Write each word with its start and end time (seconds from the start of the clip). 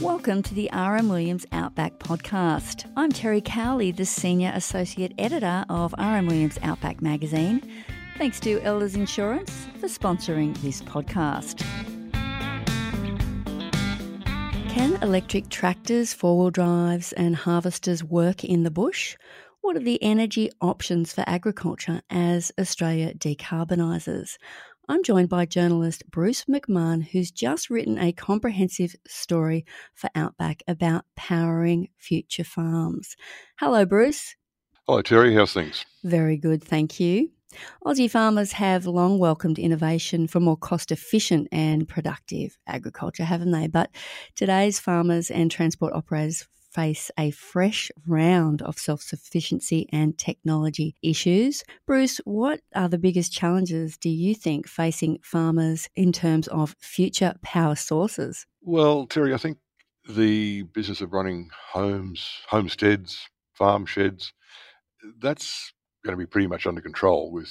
Welcome 0.00 0.42
to 0.44 0.54
the 0.54 0.70
RM 0.72 1.10
Williams 1.10 1.44
Outback 1.52 1.98
podcast. 1.98 2.90
I'm 2.96 3.12
Terry 3.12 3.42
Cowley, 3.42 3.92
the 3.92 4.06
Senior 4.06 4.50
Associate 4.54 5.12
Editor 5.18 5.66
of 5.68 5.94
RM 5.98 6.26
Williams 6.26 6.58
Outback 6.62 7.02
magazine. 7.02 7.70
Thanks 8.16 8.40
to 8.40 8.62
Elders 8.62 8.94
Insurance 8.94 9.66
for 9.78 9.88
sponsoring 9.88 10.56
this 10.62 10.80
podcast. 10.80 11.60
Can 14.70 14.96
electric 15.02 15.50
tractors, 15.50 16.14
four 16.14 16.38
wheel 16.38 16.50
drives, 16.50 17.12
and 17.12 17.36
harvesters 17.36 18.02
work 18.02 18.42
in 18.42 18.62
the 18.62 18.70
bush? 18.70 19.18
What 19.60 19.76
are 19.76 19.80
the 19.80 20.02
energy 20.02 20.50
options 20.62 21.12
for 21.12 21.24
agriculture 21.26 22.00
as 22.08 22.50
Australia 22.58 23.12
decarbonises? 23.12 24.38
I'm 24.90 25.04
joined 25.04 25.28
by 25.28 25.46
journalist 25.46 26.02
Bruce 26.10 26.46
McMahon, 26.46 27.06
who's 27.06 27.30
just 27.30 27.70
written 27.70 27.96
a 27.96 28.10
comprehensive 28.10 28.96
story 29.06 29.64
for 29.94 30.10
Outback 30.16 30.64
about 30.66 31.04
powering 31.14 31.90
future 31.96 32.42
farms. 32.42 33.14
Hello, 33.60 33.86
Bruce. 33.86 34.34
Hello, 34.88 35.00
Terry. 35.00 35.32
How's 35.32 35.52
things? 35.52 35.84
Very 36.02 36.36
good, 36.36 36.64
thank 36.64 36.98
you. 36.98 37.30
Aussie 37.86 38.10
farmers 38.10 38.50
have 38.50 38.84
long 38.84 39.20
welcomed 39.20 39.60
innovation 39.60 40.26
for 40.26 40.40
more 40.40 40.56
cost 40.56 40.90
efficient 40.90 41.46
and 41.52 41.86
productive 41.86 42.58
agriculture, 42.66 43.24
haven't 43.24 43.52
they? 43.52 43.68
But 43.68 43.90
today's 44.34 44.80
farmers 44.80 45.30
and 45.30 45.52
transport 45.52 45.92
operators 45.92 46.48
face 46.70 47.10
a 47.18 47.30
fresh 47.30 47.90
round 48.06 48.62
of 48.62 48.78
self 48.78 49.02
sufficiency 49.02 49.88
and 49.92 50.16
technology 50.18 50.94
issues. 51.02 51.64
Bruce, 51.86 52.18
what 52.24 52.60
are 52.74 52.88
the 52.88 52.98
biggest 52.98 53.32
challenges 53.32 53.96
do 53.96 54.08
you 54.10 54.34
think 54.34 54.68
facing 54.68 55.18
farmers 55.22 55.88
in 55.96 56.12
terms 56.12 56.48
of 56.48 56.76
future 56.80 57.34
power 57.42 57.74
sources? 57.74 58.46
Well, 58.62 59.06
Terry, 59.06 59.34
I 59.34 59.38
think 59.38 59.58
the 60.08 60.62
business 60.62 61.00
of 61.00 61.12
running 61.12 61.50
homes, 61.72 62.30
homesteads, 62.48 63.28
farm 63.52 63.86
sheds, 63.86 64.32
that's 65.20 65.72
going 66.04 66.16
to 66.16 66.18
be 66.18 66.26
pretty 66.26 66.46
much 66.46 66.66
under 66.66 66.80
control 66.80 67.30
with 67.30 67.50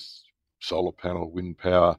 solar 0.60 0.92
panel, 0.92 1.32
wind 1.32 1.58
power, 1.58 1.96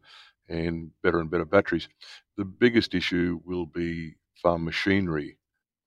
and 0.48 0.90
better 1.02 1.20
and 1.20 1.30
better 1.30 1.44
batteries. 1.44 1.88
The 2.36 2.44
biggest 2.44 2.94
issue 2.94 3.40
will 3.44 3.66
be 3.66 4.14
farm 4.42 4.64
machinery, 4.64 5.38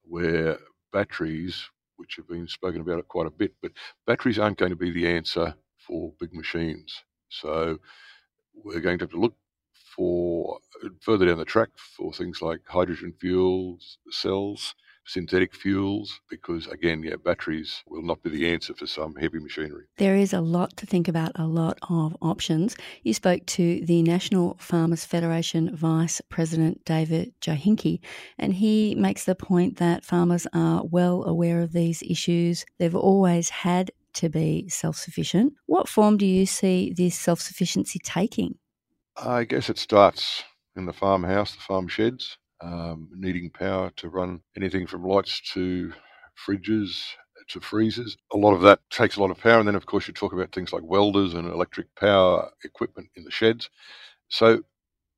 where 0.03 0.57
batteries, 0.93 1.69
which 1.97 2.15
have 2.17 2.27
been 2.27 2.47
spoken 2.47 2.81
about 2.81 2.99
it 2.99 3.07
quite 3.09 3.27
a 3.27 3.31
bit, 3.31 3.53
but 3.61 3.73
batteries 4.07 4.39
aren't 4.39 4.57
going 4.57 4.71
to 4.71 4.77
be 4.77 4.91
the 4.91 5.07
answer 5.07 5.53
for 5.85 6.13
big 6.19 6.33
machines. 6.33 7.03
So 7.29 7.79
we're 8.53 8.79
going 8.79 8.99
to 8.99 9.03
have 9.03 9.11
to 9.11 9.19
look 9.19 9.35
for 9.95 10.59
further 11.01 11.25
down 11.25 11.37
the 11.37 11.45
track 11.45 11.69
for 11.75 12.13
things 12.13 12.41
like 12.41 12.61
hydrogen 12.67 13.13
fuels 13.19 13.97
cells 14.09 14.75
synthetic 15.05 15.53
fuels 15.53 16.19
because 16.29 16.67
again 16.67 17.03
yeah 17.03 17.15
batteries 17.23 17.83
will 17.87 18.01
not 18.01 18.21
be 18.23 18.29
the 18.29 18.49
answer 18.49 18.73
for 18.73 18.87
some 18.87 19.15
heavy 19.15 19.39
machinery. 19.39 19.83
There 19.97 20.15
is 20.15 20.33
a 20.33 20.41
lot 20.41 20.75
to 20.77 20.85
think 20.85 21.07
about 21.07 21.31
a 21.35 21.45
lot 21.45 21.77
of 21.89 22.15
options. 22.21 22.75
You 23.03 23.13
spoke 23.13 23.45
to 23.47 23.85
the 23.85 24.01
national 24.03 24.55
farmers 24.59 25.05
federation 25.05 25.75
vice 25.75 26.21
president 26.29 26.83
david 26.85 27.33
jochinke 27.41 27.99
and 28.37 28.53
he 28.53 28.95
makes 28.95 29.25
the 29.25 29.35
point 29.35 29.77
that 29.77 30.05
farmers 30.05 30.47
are 30.53 30.83
well 30.85 31.23
aware 31.23 31.61
of 31.61 31.73
these 31.73 32.01
issues. 32.03 32.65
They've 32.79 32.95
always 32.95 33.49
had 33.49 33.91
to 34.13 34.29
be 34.29 34.69
self-sufficient. 34.69 35.53
What 35.65 35.89
form 35.89 36.17
do 36.17 36.25
you 36.25 36.45
see 36.45 36.93
this 36.95 37.15
self-sufficiency 37.15 37.99
taking? 38.03 38.55
I 39.17 39.43
guess 39.43 39.69
it 39.69 39.79
starts 39.79 40.43
in 40.75 40.85
the 40.85 40.93
farmhouse 40.93 41.55
the 41.55 41.61
farm 41.61 41.87
sheds 41.87 42.37
um, 42.61 43.09
needing 43.13 43.49
power 43.49 43.91
to 43.97 44.09
run 44.09 44.41
anything 44.57 44.87
from 44.87 45.03
lights 45.03 45.41
to 45.53 45.93
fridges 46.47 47.03
to 47.49 47.59
freezers. 47.59 48.15
A 48.33 48.37
lot 48.37 48.53
of 48.53 48.61
that 48.61 48.79
takes 48.89 49.17
a 49.17 49.21
lot 49.21 49.31
of 49.31 49.37
power. 49.37 49.59
And 49.59 49.67
then, 49.67 49.75
of 49.75 49.85
course, 49.85 50.07
you 50.07 50.13
talk 50.13 50.33
about 50.33 50.51
things 50.53 50.71
like 50.71 50.83
welders 50.83 51.33
and 51.33 51.47
electric 51.47 51.93
power 51.95 52.49
equipment 52.63 53.09
in 53.15 53.25
the 53.25 53.31
sheds. 53.31 53.69
So 54.29 54.61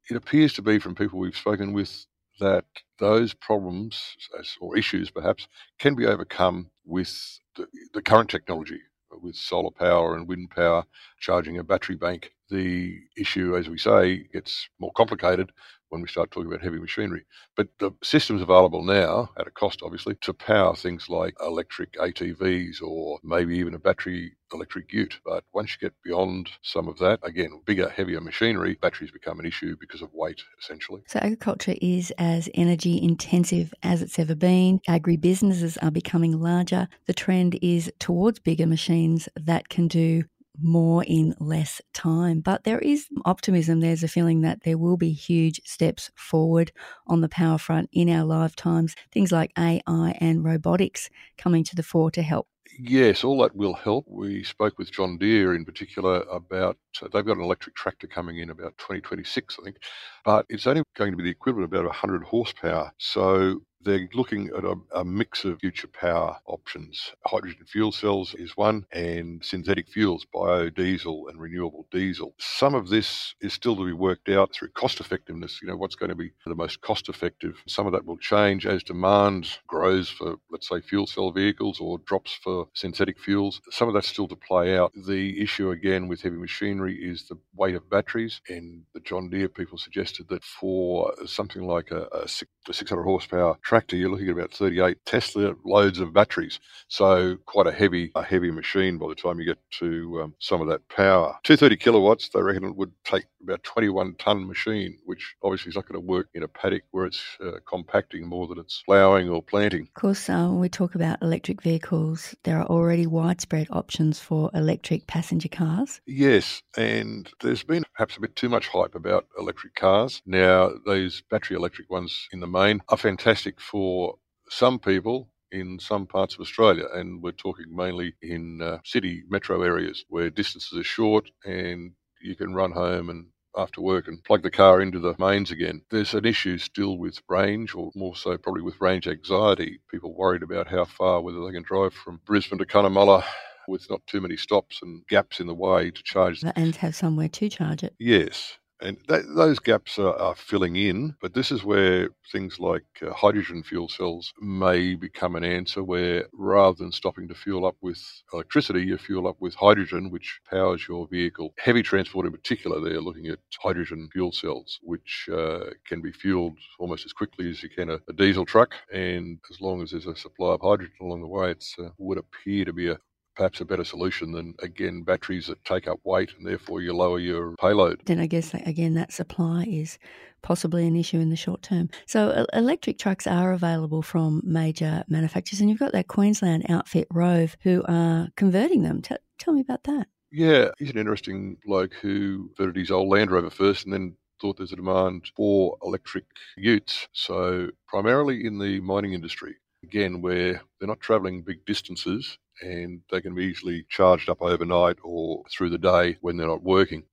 it 0.10 0.16
appears 0.18 0.54
to 0.54 0.62
be 0.62 0.80
from 0.80 0.96
people 0.96 1.20
we've 1.20 1.38
spoken 1.38 1.74
with 1.74 2.06
that 2.40 2.66
those 3.00 3.34
problems 3.34 4.18
or 4.60 4.78
issues 4.78 5.10
perhaps 5.10 5.48
can 5.80 5.96
be 5.96 6.06
overcome 6.06 6.70
with 6.86 7.40
the, 7.56 7.68
the 7.94 8.02
current 8.02 8.30
technology 8.30 8.80
with 9.22 9.36
solar 9.36 9.72
power 9.72 10.16
and 10.16 10.28
wind 10.28 10.50
power 10.52 10.84
charging 11.20 11.58
a 11.58 11.64
battery 11.64 11.96
bank 11.96 12.32
the 12.50 13.00
issue, 13.18 13.56
as 13.58 13.70
we 13.70 13.78
say, 13.78 14.28
gets 14.32 14.70
more 14.80 14.92
complicated 14.96 15.52
when 15.96 16.02
we 16.02 16.10
start 16.10 16.30
talking 16.30 16.48
about 16.48 16.62
heavy 16.62 16.78
machinery. 16.78 17.26
But 17.56 17.70
the 17.80 17.92
systems 18.04 18.42
available 18.42 18.84
now, 18.84 19.30
at 19.40 19.48
a 19.48 19.52
cost 19.52 19.80
obviously, 19.82 20.16
to 20.22 20.34
power 20.34 20.76
things 20.76 21.08
like 21.08 21.34
electric 21.42 21.94
ATVs 21.94 22.82
or 22.82 23.20
maybe 23.24 23.58
even 23.58 23.74
a 23.74 23.80
battery 23.80 24.36
electric 24.54 24.92
ute. 24.92 25.20
But 25.24 25.46
once 25.54 25.72
you 25.72 25.88
get 25.88 25.94
beyond 26.04 26.50
some 26.62 26.90
of 26.90 26.98
that, 27.00 27.20
again, 27.24 27.62
bigger, 27.66 27.90
heavier 27.90 28.20
machinery, 28.20 28.78
batteries 28.82 29.12
become 29.12 29.40
an 29.40 29.46
issue 29.46 29.78
because 29.80 30.02
of 30.02 30.10
weight, 30.14 30.42
essentially. 30.62 31.02
So 31.08 31.20
agriculture 31.20 31.76
is 31.82 32.12
as 32.18 32.50
energy 32.54 33.02
intensive 33.02 33.74
as 33.82 34.02
it's 34.02 34.20
ever 34.20 34.36
been. 34.36 34.82
Agribusinesses 34.88 35.78
are 35.82 35.92
becoming 35.92 36.40
larger. 36.40 36.90
The 37.08 37.14
trend 37.14 37.58
is 37.62 37.92
towards 38.00 38.40
bigger 38.40 38.68
machines 38.68 39.30
that 39.36 39.70
can 39.70 39.88
do 39.88 40.26
more 40.62 41.04
in 41.04 41.36
less 41.40 41.82
time. 41.94 42.40
But 42.42 42.64
there 42.64 42.80
is 42.80 43.08
optimism. 43.26 43.80
There's 43.80 44.04
a 44.04 44.08
feeling 44.08 44.42
that 44.42 44.64
there 44.64 44.78
will 44.78 44.98
be 44.98 45.12
huge 45.12 45.62
steps 45.66 46.12
forward 46.16 46.72
on 47.08 47.22
the 47.22 47.30
power 47.30 47.58
front 47.58 47.90
in 47.92 48.10
our 48.10 48.26
lifetimes. 48.26 48.96
Things 49.12 49.32
like 49.32 49.52
AI 49.58 50.18
and 50.20 50.44
robotics 50.44 51.10
coming 51.38 51.64
to 51.66 51.76
the 51.76 51.84
fore 51.84 52.12
to 52.12 52.22
help. 52.22 52.48
Yes, 52.80 53.24
all 53.24 53.42
that 53.42 53.56
will 53.56 53.74
help. 53.74 54.06
We 54.08 54.44
spoke 54.44 54.78
with 54.78 54.92
John 54.92 55.18
Deere 55.18 55.56
in 55.56 55.66
particular 55.66 56.22
about 56.32 56.78
uh, 57.02 57.08
they've 57.14 57.26
got 57.26 57.38
an 57.38 57.44
electric 57.44 57.76
tractor 57.76 58.08
coming 58.08 58.40
in 58.40 58.50
about 58.50 58.78
2026, 58.78 59.58
I 59.60 59.64
think, 59.64 59.78
but 60.26 60.46
it's 60.50 60.68
only 60.68 60.84
going 60.98 61.12
to 61.12 61.18
be 61.18 61.24
the 61.24 61.30
equivalent 61.30 61.66
of 61.66 61.74
about 61.74 61.86
100 61.86 62.24
horsepower. 62.24 62.92
So 62.98 63.62
they're 63.86 64.10
looking 64.14 64.50
at 64.58 64.66
a, 64.66 64.76
a, 64.94 65.06
mix 65.06 65.46
of 65.46 65.60
future 65.60 65.88
power 65.88 66.38
options. 66.48 67.14
Hydrogen 67.26 67.66
fuel 67.66 67.92
cells 67.92 68.34
is 68.34 68.58
one, 68.58 68.86
and 68.92 69.46
synthetic 69.46 69.88
fuels, 69.88 70.26
biodiesel 70.34 71.30
and 71.30 71.40
renewable 71.40 71.88
diesel. 71.92 72.34
Some 72.40 72.74
of 72.74 72.90
this 72.90 73.36
is 73.42 73.54
still 73.54 73.76
to 73.76 73.86
be 73.86 73.94
worked 73.94 74.28
out 74.28 74.52
through 74.54 74.70
cost 74.70 75.00
effectiveness. 75.00 75.60
You 75.62 75.68
know, 75.68 75.78
what's 75.78 75.96
going 75.96 76.10
to 76.10 76.16
be 76.16 76.32
the 76.46 76.56
most 76.56 76.82
cost 76.82 77.08
effective? 77.08 77.62
Some 77.68 77.86
of 77.86 77.94
that 77.94 78.06
will 78.06 78.18
change 78.18 78.66
as 78.66 78.84
demand 78.84 79.60
grows 79.68 80.10
for, 80.10 80.38
let's 80.50 80.68
say, 80.68 80.82
fuel 80.82 81.06
cell 81.06 81.32
vehicles 81.32 81.80
or 81.80 82.00
drops 82.00 82.34
for 82.34 82.68
synthetic 82.74 83.20
fuels. 83.20 83.62
Some 83.70 83.88
of 83.88 83.94
that's 83.94 84.08
still 84.08 84.28
to 84.28 84.36
play 84.36 84.78
out. 84.78 84.92
The 84.96 85.42
issue 85.42 85.70
again 85.70 86.08
with 86.08 86.22
heavy 86.22 86.38
machinery 86.38 86.96
is 86.96 87.28
the 87.28 87.38
weight 87.56 87.76
of 87.76 87.90
batteries, 87.90 88.42
and 88.50 88.84
the 88.94 89.00
John 89.00 89.30
Deere 89.30 89.50
people 89.50 89.78
suggested 89.78 90.28
that 90.30 90.44
for 90.44 91.14
something 91.26 91.64
like 91.68 91.92
a, 91.92 92.08
a 92.12 92.28
600 92.28 93.04
horsepower 93.04 93.58
tractor, 93.76 93.98
you're 93.98 94.10
looking 94.10 94.30
at 94.30 94.38
about 94.38 94.54
38 94.54 94.98
Tesla 95.06 95.54
loads 95.66 96.00
of 96.00 96.14
batteries. 96.14 96.62
So 96.88 97.36
quite 97.46 97.68
a 97.68 97.74
heavy, 97.74 98.10
a 98.16 98.24
heavy 98.24 98.50
machine 98.50 98.98
by 98.98 99.10
the 99.10 99.16
time 99.16 99.38
you 99.38 99.46
get 99.46 99.58
to 99.80 100.22
um, 100.24 100.34
some 100.40 100.62
of 100.62 100.70
that 100.70 100.88
power. 100.88 101.38
230 101.44 101.76
kilowatts, 101.76 102.30
they 102.30 102.42
reckon 102.42 102.64
it 102.64 102.78
would 102.78 102.94
take 103.04 103.26
about 103.44 103.64
21 103.64 104.16
ton 104.16 104.48
machine, 104.48 104.98
which 105.04 105.36
obviously 105.44 105.70
is 105.70 105.76
not 105.76 105.88
going 105.88 106.00
to 106.00 106.08
work 106.08 106.30
in 106.34 106.44
a 106.44 106.48
paddock 106.48 106.84
where 106.92 107.06
it's 107.06 107.22
uh, 107.44 107.58
compacting 107.68 108.26
more 108.26 108.48
than 108.48 108.60
it's 108.60 108.82
ploughing 108.86 109.28
or 109.28 109.44
planting. 109.44 109.84
Of 109.84 110.02
course, 110.02 110.30
uh, 110.30 110.48
when 110.48 110.60
we 110.60 110.70
talk 110.70 110.96
about 110.96 111.22
electric 111.22 111.62
vehicles, 111.62 112.34
there 112.44 112.58
are 112.58 112.66
already 112.68 113.06
widespread 113.06 113.68
options 113.72 114.20
for 114.20 114.50
electric 114.54 115.06
passenger 115.08 115.50
cars. 115.50 116.00
Yes, 116.08 116.64
and 116.78 117.30
there's 117.42 117.64
been 117.64 117.84
perhaps 117.94 118.16
a 118.16 118.22
bit 118.22 118.36
too 118.38 118.50
much 118.50 118.68
hype 118.68 118.96
about 118.96 119.28
electric 119.38 119.76
cars. 119.76 120.22
Now, 120.26 120.72
these 120.88 121.24
battery 121.30 121.58
electric 121.58 121.90
ones 121.90 122.28
in 122.32 122.40
the 122.40 122.48
main 122.48 122.82
are 122.90 122.98
fantastic 122.98 123.60
for 123.72 124.16
some 124.50 124.80
people 124.80 125.30
in 125.52 125.80
some 125.80 126.06
parts 126.06 126.36
of 126.36 126.42
Australia, 126.42 126.86
and 126.94 127.22
we're 127.22 127.32
talking 127.32 127.66
mainly 127.70 128.14
in 128.22 128.62
uh, 128.62 128.80
city 128.84 129.24
metro 129.30 129.62
areas 129.62 130.04
where 130.10 130.30
distances 130.30 130.78
are 130.78 130.84
short 130.84 131.30
and 131.46 131.92
you 132.22 132.36
can 132.36 132.54
run 132.54 132.72
home 132.72 133.10
and 133.10 133.28
after 133.58 133.82
work 133.82 134.08
and 134.08 134.24
plug 134.24 134.44
the 134.44 134.52
car 134.52 134.82
into 134.82 135.00
the 135.00 135.16
mains 135.18 135.52
again. 135.52 135.82
There's 135.90 136.14
an 136.14 136.26
issue 136.26 136.58
still 136.58 136.98
with 136.98 137.22
range, 137.30 137.74
or 137.74 137.92
more 137.96 138.16
so 138.16 138.38
probably 138.38 138.62
with 138.62 138.82
range 138.82 139.08
anxiety. 139.08 139.80
People 139.90 140.14
worried 140.14 140.44
about 140.44 140.68
how 140.68 140.86
far, 140.86 141.22
whether 141.22 141.44
they 141.46 141.54
can 141.54 141.64
drive 141.64 141.94
from 141.94 142.20
Brisbane 142.26 142.60
to 142.60 142.66
Cunnamulla 142.66 143.24
with 143.68 143.90
not 143.90 144.06
too 144.08 144.22
many 144.22 144.38
stops 144.38 144.80
and 144.82 145.06
gaps 145.08 145.40
in 145.40 145.48
the 145.48 145.54
way 145.54 145.90
to 145.90 146.04
charge. 146.04 146.44
And 146.56 146.76
have 146.76 146.96
somewhere 146.96 147.30
to 147.30 147.50
charge 147.50 147.84
it. 147.84 147.96
Yes. 148.00 148.58
And 148.86 148.98
that, 149.08 149.24
those 149.36 149.58
gaps 149.58 149.98
are, 149.98 150.16
are, 150.16 150.36
filling 150.36 150.76
in, 150.76 151.16
but 151.20 151.34
this 151.34 151.52
is 151.52 151.64
where 151.64 152.10
things 152.32 152.60
like 152.60 152.86
uh, 153.02 153.12
hydrogen 153.14 153.64
fuel 153.64 153.90
cells 153.90 154.32
may 154.40 154.94
become 154.94 155.36
an 155.36 155.44
answer 155.44 155.84
where 155.84 156.28
rather 156.34 156.78
than 156.78 156.92
stopping 156.92 157.28
to 157.30 157.34
fuel 157.34 157.66
up 157.66 157.76
with 157.82 158.00
electricity, 158.32 158.86
you 158.86 159.00
fuel 159.00 159.28
up 159.28 159.38
with 159.40 159.56
hydrogen, 159.56 160.12
which 160.12 160.40
powers 160.48 160.88
your 160.88 161.08
vehicle. 161.08 161.52
Heavy 161.58 161.82
transport 161.82 162.28
in 162.28 162.32
particular, 162.32 162.80
they're 162.80 163.02
looking 163.02 163.26
at 163.26 163.40
hydrogen 163.60 164.08
fuel 164.14 164.32
cells, 164.32 164.80
which 164.84 165.28
uh, 165.34 165.72
can 165.88 166.00
be 166.00 166.12
fueled 166.12 166.60
almost 166.78 167.08
as 167.08 167.14
quickly 167.14 167.50
as 167.50 167.64
you 167.64 167.70
can 167.70 167.90
a, 167.90 168.00
a, 168.08 168.14
diesel 168.14 168.46
truck. 168.46 168.76
And 168.94 169.40
as 169.50 169.62
long 169.62 169.82
as 169.82 169.92
there's 169.92 170.06
a 170.06 170.16
supply 170.16 170.54
of 170.54 170.62
hydrogen 170.62 170.96
along 171.02 171.22
the 171.22 171.28
way, 171.28 171.52
it 171.52 171.66
uh, 171.80 171.90
would 171.98 172.20
appear 172.20 172.66
to 172.66 172.74
be 172.74 172.90
a, 172.90 172.98
perhaps 173.36 173.62
a 173.62 173.66
better 173.66 173.84
solution 173.84 174.32
than 174.32 174.56
again 174.60 175.04
batteries 175.04 175.48
that 175.48 175.64
take 175.66 175.88
up 175.88 176.00
weight 176.04 176.32
and 176.38 176.48
therefore 176.48 176.82
you 176.82 176.94
lower 176.94 177.20
your 177.20 177.56
payload. 177.58 178.02
Then 178.06 178.20
I 178.20 178.28
guess 178.28 178.54
again 178.54 178.94
that 178.96 179.12
supply 179.12 179.66
is 179.68 179.98
possibly 180.42 180.88
an 180.88 180.96
issue 180.96 181.20
in 181.20 181.30
the 181.30 181.36
short 181.36 181.62
term. 181.64 181.90
So 182.06 182.46
electric 182.54 183.00
trucks 183.00 183.26
are 183.26 183.52
available 183.52 184.02
from 184.02 184.42
major 184.46 185.04
manufacturers, 185.08 185.60
and 185.60 185.70
you've 185.70 185.80
got 185.80 185.92
that 185.94 186.08
Queensland 186.08 186.66
outfit 186.70 187.08
Roev 187.10 187.56
who 187.62 187.84
are 187.88 188.30
converting 188.38 188.84
them. 188.84 189.02
T- 189.02 189.16
tell 189.40 189.54
me 189.54 189.62
about 189.62 189.84
that. 189.86 190.08
Yeah, 190.32 190.70
he's 190.78 190.92
an 190.92 190.98
interesting 190.98 191.58
bloke 191.66 191.94
who 191.96 192.52
converted 192.56 192.80
his 192.80 192.92
old 192.92 193.10
Land 193.10 193.32
Rover 193.32 193.50
first 193.50 193.86
and 193.86 193.94
then 193.94 194.16
thought 194.42 194.58
there's 194.58 194.74
a 194.74 194.76
demand 194.76 195.32
for 195.36 195.78
electric 195.82 196.26
utes. 196.58 197.08
So 197.14 197.70
primarily 197.88 198.46
in 198.46 198.60
the 198.60 198.82
mining 198.82 199.14
industry 199.14 199.56
again, 199.84 200.22
where 200.22 200.62
they're 200.80 200.88
not 200.88 201.00
travelling 201.00 201.42
big 201.42 201.66
distances 201.66 202.38
and 202.62 203.02
they 203.12 203.22
can 203.22 203.36
be 203.36 203.46
easily 203.46 203.86
charged 203.90 204.30
up 204.30 204.42
overnight 204.42 204.98
or 205.04 205.44
through 205.52 205.70
the 205.72 205.78
day 205.78 206.18
when 206.22 206.38
they're 206.38 206.48
not 206.48 206.64
working. 206.64 207.04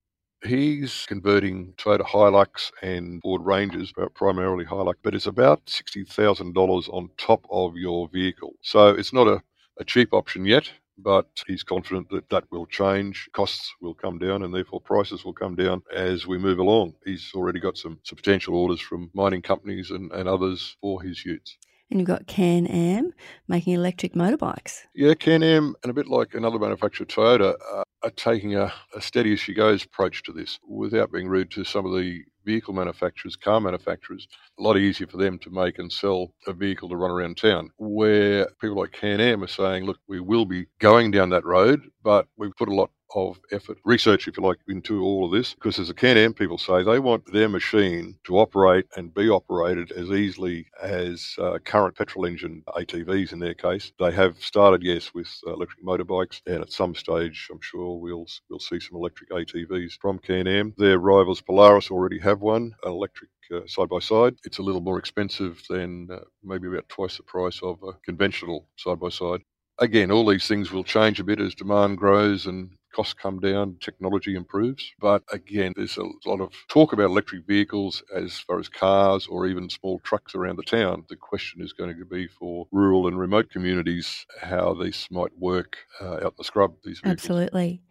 He's 0.44 1.06
converting 1.06 1.74
Toyota 1.78 2.04
Hilux 2.06 2.72
and 2.82 3.20
Ford 3.22 3.42
Rangers, 3.44 3.92
primarily 4.14 4.64
Hilux, 4.64 4.94
but 5.02 5.14
it's 5.14 5.26
about 5.26 5.64
$60,000 5.66 6.88
on 6.94 7.10
top 7.18 7.46
of 7.50 7.76
your 7.76 8.08
vehicle. 8.08 8.54
So 8.62 8.88
it's 8.88 9.12
not 9.12 9.28
a, 9.28 9.42
a 9.78 9.84
cheap 9.84 10.12
option 10.12 10.46
yet, 10.46 10.70
but 10.98 11.28
he's 11.46 11.62
confident 11.62 12.10
that 12.10 12.28
that 12.30 12.44
will 12.52 12.66
change. 12.66 13.28
Costs 13.34 13.72
will 13.80 13.94
come 13.94 14.18
down 14.18 14.42
and 14.44 14.54
therefore 14.54 14.80
prices 14.80 15.24
will 15.24 15.32
come 15.34 15.56
down 15.56 15.82
as 15.94 16.26
we 16.26 16.38
move 16.38 16.58
along. 16.58 16.94
He's 17.04 17.30
already 17.34 17.60
got 17.60 17.78
some 17.78 17.98
substantial 18.04 18.56
orders 18.56 18.80
from 18.80 19.10
mining 19.14 19.42
companies 19.42 19.90
and, 19.90 20.12
and 20.12 20.28
others 20.28 20.76
for 20.80 21.02
his 21.02 21.24
utes. 21.24 21.58
And 21.92 22.00
you've 22.00 22.08
got 22.08 22.26
Can 22.26 22.66
Am 22.68 23.12
making 23.48 23.74
electric 23.74 24.14
motorbikes. 24.14 24.84
Yeah, 24.94 25.12
Can 25.12 25.42
Am, 25.42 25.74
and 25.82 25.90
a 25.90 25.92
bit 25.92 26.06
like 26.06 26.32
another 26.32 26.58
manufacturer, 26.58 27.04
Toyota, 27.04 27.54
uh, 27.70 27.84
are 28.02 28.10
taking 28.16 28.56
a, 28.56 28.72
a 28.96 29.02
steady 29.02 29.34
as 29.34 29.40
she 29.40 29.52
goes 29.52 29.84
approach 29.84 30.22
to 30.22 30.32
this 30.32 30.58
without 30.66 31.12
being 31.12 31.28
rude 31.28 31.50
to 31.50 31.64
some 31.64 31.84
of 31.84 31.92
the 31.92 32.22
vehicle 32.46 32.72
manufacturers, 32.72 33.36
car 33.36 33.60
manufacturers, 33.60 34.26
a 34.58 34.62
lot 34.62 34.78
easier 34.78 35.06
for 35.06 35.18
them 35.18 35.38
to 35.40 35.50
make 35.50 35.78
and 35.78 35.92
sell 35.92 36.32
a 36.46 36.54
vehicle 36.54 36.88
to 36.88 36.96
run 36.96 37.10
around 37.10 37.36
town. 37.36 37.68
Where 37.76 38.48
people 38.58 38.78
like 38.78 38.92
Can 38.92 39.20
Am 39.20 39.44
are 39.44 39.46
saying, 39.46 39.84
look, 39.84 39.98
we 40.08 40.18
will 40.18 40.46
be 40.46 40.68
going 40.78 41.10
down 41.10 41.28
that 41.28 41.44
road, 41.44 41.82
but 42.02 42.26
we've 42.38 42.56
put 42.56 42.70
a 42.70 42.74
lot 42.74 42.90
of 43.14 43.40
effort, 43.52 43.78
research, 43.84 44.28
if 44.28 44.36
you 44.36 44.42
like, 44.42 44.58
into 44.68 45.02
all 45.02 45.24
of 45.24 45.32
this. 45.32 45.54
Because 45.54 45.78
as 45.78 45.88
the 45.88 45.94
Can-Am 45.94 46.34
people 46.34 46.58
say, 46.58 46.82
they 46.82 46.98
want 46.98 47.30
their 47.32 47.48
machine 47.48 48.16
to 48.24 48.38
operate 48.38 48.86
and 48.96 49.14
be 49.14 49.28
operated 49.28 49.92
as 49.92 50.10
easily 50.10 50.66
as 50.82 51.34
uh, 51.38 51.58
current 51.64 51.96
petrol 51.96 52.26
engine 52.26 52.62
ATVs 52.68 53.32
in 53.32 53.38
their 53.38 53.54
case. 53.54 53.92
They 53.98 54.12
have 54.12 54.38
started, 54.38 54.82
yes, 54.82 55.12
with 55.14 55.28
uh, 55.46 55.54
electric 55.54 55.84
motorbikes, 55.84 56.40
and 56.46 56.62
at 56.62 56.72
some 56.72 56.94
stage, 56.94 57.48
I'm 57.50 57.60
sure 57.60 57.98
we'll 57.98 58.26
we'll 58.48 58.60
see 58.60 58.80
some 58.80 58.96
electric 58.96 59.30
ATVs 59.30 59.98
from 60.00 60.18
Can-Am. 60.18 60.74
Their 60.78 60.98
rivals 60.98 61.40
Polaris 61.40 61.90
already 61.90 62.18
have 62.20 62.40
one, 62.40 62.74
an 62.84 62.92
electric 62.92 63.30
side 63.66 63.88
by 63.88 63.98
side. 63.98 64.34
It's 64.44 64.58
a 64.58 64.62
little 64.62 64.80
more 64.80 64.98
expensive 64.98 65.62
than 65.68 66.08
uh, 66.10 66.20
maybe 66.42 66.68
about 66.68 66.88
twice 66.88 67.16
the 67.16 67.22
price 67.22 67.60
of 67.62 67.78
a 67.82 67.92
conventional 68.04 68.68
side 68.76 69.00
by 69.00 69.08
side. 69.10 69.40
Again, 69.78 70.10
all 70.10 70.26
these 70.26 70.46
things 70.46 70.70
will 70.70 70.84
change 70.84 71.20
a 71.20 71.24
bit 71.24 71.40
as 71.40 71.54
demand 71.54 71.98
grows 71.98 72.46
and 72.46 72.70
costs 72.92 73.14
come 73.14 73.40
down, 73.40 73.76
technology 73.80 74.34
improves. 74.34 74.92
But 75.00 75.22
again, 75.32 75.72
there's 75.76 75.96
a 75.96 76.04
lot 76.26 76.40
of 76.40 76.52
talk 76.68 76.92
about 76.92 77.10
electric 77.10 77.46
vehicles 77.46 78.02
as 78.14 78.38
far 78.38 78.58
as 78.58 78.68
cars 78.68 79.26
or 79.26 79.46
even 79.46 79.70
small 79.70 80.00
trucks 80.00 80.34
around 80.34 80.56
the 80.56 80.62
town. 80.62 81.04
The 81.08 81.16
question 81.16 81.62
is 81.62 81.72
going 81.72 81.96
to 81.96 82.04
be 82.04 82.26
for 82.26 82.66
rural 82.70 83.06
and 83.06 83.18
remote 83.18 83.50
communities 83.50 84.26
how 84.40 84.74
this 84.74 85.10
might 85.10 85.36
work 85.38 85.78
uh, 86.00 86.14
out 86.14 86.22
in 86.22 86.32
the 86.38 86.44
scrub. 86.44 86.74
These 86.84 87.00
vehicles. 87.00 87.12
Absolutely. 87.12 87.82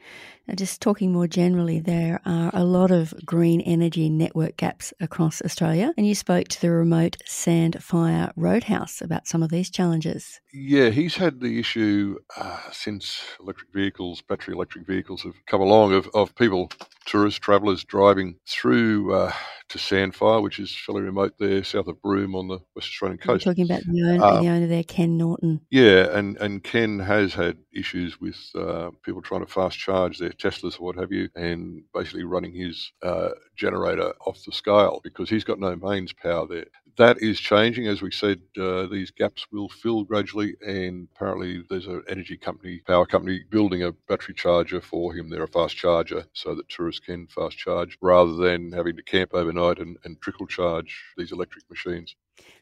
Now, 0.47 0.55
just 0.55 0.81
talking 0.81 1.13
more 1.13 1.27
generally, 1.27 1.79
there 1.79 2.19
are 2.25 2.49
a 2.53 2.63
lot 2.63 2.91
of 2.91 3.13
green 3.25 3.61
energy 3.61 4.09
network 4.09 4.57
gaps 4.57 4.93
across 4.99 5.41
Australia, 5.41 5.93
and 5.97 6.07
you 6.07 6.15
spoke 6.15 6.47
to 6.49 6.61
the 6.61 6.71
remote 6.71 7.17
Sandfire 7.27 8.31
Roadhouse 8.35 9.01
about 9.01 9.27
some 9.27 9.43
of 9.43 9.49
these 9.49 9.69
challenges. 9.69 10.41
Yeah, 10.51 10.89
he's 10.89 11.15
had 11.15 11.39
the 11.39 11.59
issue 11.59 12.17
uh, 12.35 12.59
since 12.71 13.21
electric 13.39 13.71
vehicles, 13.71 14.21
battery 14.21 14.53
electric 14.55 14.85
vehicles 14.85 14.90
have 15.23 15.35
come 15.47 15.61
along 15.61 15.93
of, 15.93 16.09
of 16.13 16.35
people, 16.35 16.69
tourists, 17.05 17.39
travellers 17.39 17.83
driving 17.83 18.37
through 18.47 19.13
uh, 19.13 19.31
to 19.71 19.77
Sandfire, 19.77 20.41
which 20.43 20.59
is 20.59 20.75
fairly 20.75 21.01
remote 21.01 21.33
there, 21.39 21.63
south 21.63 21.87
of 21.87 22.01
Broome 22.01 22.35
on 22.35 22.47
the 22.47 22.59
West 22.75 22.89
Australian 22.89 23.17
coast. 23.17 23.45
You're 23.45 23.53
talking 23.53 23.65
about 23.65 23.83
the 23.83 24.03
owner, 24.03 24.23
uh, 24.23 24.41
the 24.41 24.49
owner 24.49 24.67
there, 24.67 24.83
Ken 24.83 25.17
Norton. 25.17 25.61
Yeah, 25.69 26.15
and, 26.17 26.37
and 26.37 26.63
Ken 26.63 26.99
has 26.99 27.33
had 27.33 27.57
issues 27.73 28.19
with 28.19 28.37
uh, 28.55 28.91
people 29.03 29.21
trying 29.21 29.45
to 29.45 29.51
fast 29.51 29.79
charge 29.79 30.17
their 30.17 30.31
Teslas 30.31 30.79
or 30.79 30.85
what 30.85 30.97
have 30.97 31.11
you, 31.11 31.29
and 31.35 31.83
basically 31.93 32.23
running 32.23 32.53
his 32.53 32.91
uh, 33.01 33.29
generator 33.55 34.13
off 34.25 34.43
the 34.45 34.51
scale 34.51 34.99
because 35.03 35.29
he's 35.29 35.43
got 35.45 35.59
no 35.59 35.75
mains 35.75 36.13
power 36.13 36.47
there. 36.47 36.65
That 36.97 37.21
is 37.21 37.39
changing, 37.39 37.87
as 37.87 38.01
we 38.01 38.11
said. 38.11 38.41
Uh, 38.59 38.85
these 38.87 39.11
gaps 39.11 39.47
will 39.51 39.69
fill 39.69 40.03
gradually, 40.03 40.55
and 40.65 41.07
apparently 41.15 41.63
there's 41.69 41.87
an 41.87 42.03
energy 42.09 42.35
company, 42.37 42.81
power 42.85 43.05
company, 43.05 43.43
building 43.49 43.83
a 43.83 43.93
battery 43.93 44.35
charger 44.35 44.81
for 44.81 45.13
him. 45.13 45.29
They're 45.29 45.43
a 45.43 45.47
fast 45.47 45.77
charger, 45.77 46.25
so 46.33 46.53
that 46.53 46.67
tourists 46.67 47.00
can 47.05 47.27
fast 47.27 47.57
charge 47.57 47.97
rather 48.01 48.33
than 48.33 48.71
having 48.71 48.95
to 48.95 49.03
camp 49.03 49.33
overnight 49.33 49.79
and, 49.79 49.97
and 50.03 50.19
trickle 50.21 50.47
charge 50.47 51.03
these 51.17 51.31
electric 51.31 51.69
machines. 51.69 52.15